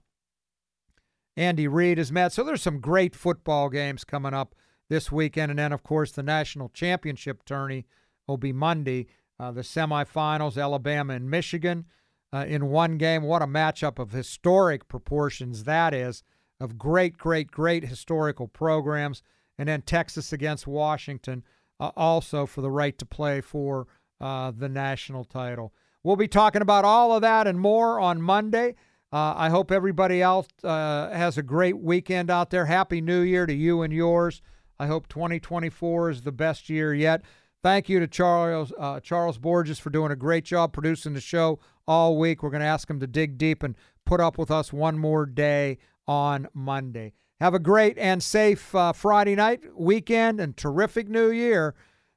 [1.36, 2.32] Andy Reid is mad.
[2.32, 4.56] So there's some great football games coming up
[4.90, 5.52] this weekend.
[5.52, 7.86] And then, of course, the national championship tourney
[8.28, 9.08] will be Monday.
[9.38, 11.86] Uh, the semifinals, Alabama and Michigan
[12.34, 13.24] uh, in one game.
[13.24, 16.24] What a matchup of historic proportions that is,
[16.60, 19.24] of great, great, great historical programs.
[19.58, 21.44] And then Texas against Washington,
[21.80, 23.88] uh, also for the right to play for
[24.22, 25.74] uh, the national title.
[26.04, 28.76] We'll be talking about all of that and more on Monday.
[29.12, 32.66] Uh, I hope everybody else uh, has a great weekend out there.
[32.66, 34.42] Happy New Year to you and yours.
[34.80, 37.24] I hope 2024 is the best year yet.
[37.64, 41.60] Thank you to Charles uh, Charles Borges for doing a great job producing the show
[41.88, 42.44] all week.
[42.44, 43.76] We're going to ask him to dig deep and
[44.06, 45.78] put up with us one more day
[46.08, 47.14] on Monday.
[47.40, 51.76] Have a great and safe uh, Friday night, weekend, and terrific new year.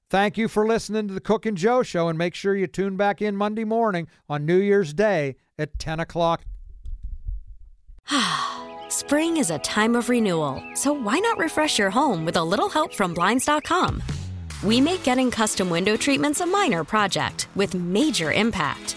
[0.08, 2.96] Thank you for listening to the Cook and Joe Show, and make sure you tune
[2.96, 6.44] back in Monday morning on New Year's Day at 10 o'clock.
[8.88, 12.68] Spring is a time of renewal, so why not refresh your home with a little
[12.68, 14.02] help from Blinds.com?
[14.64, 18.96] We make getting custom window treatments a minor project with major impact.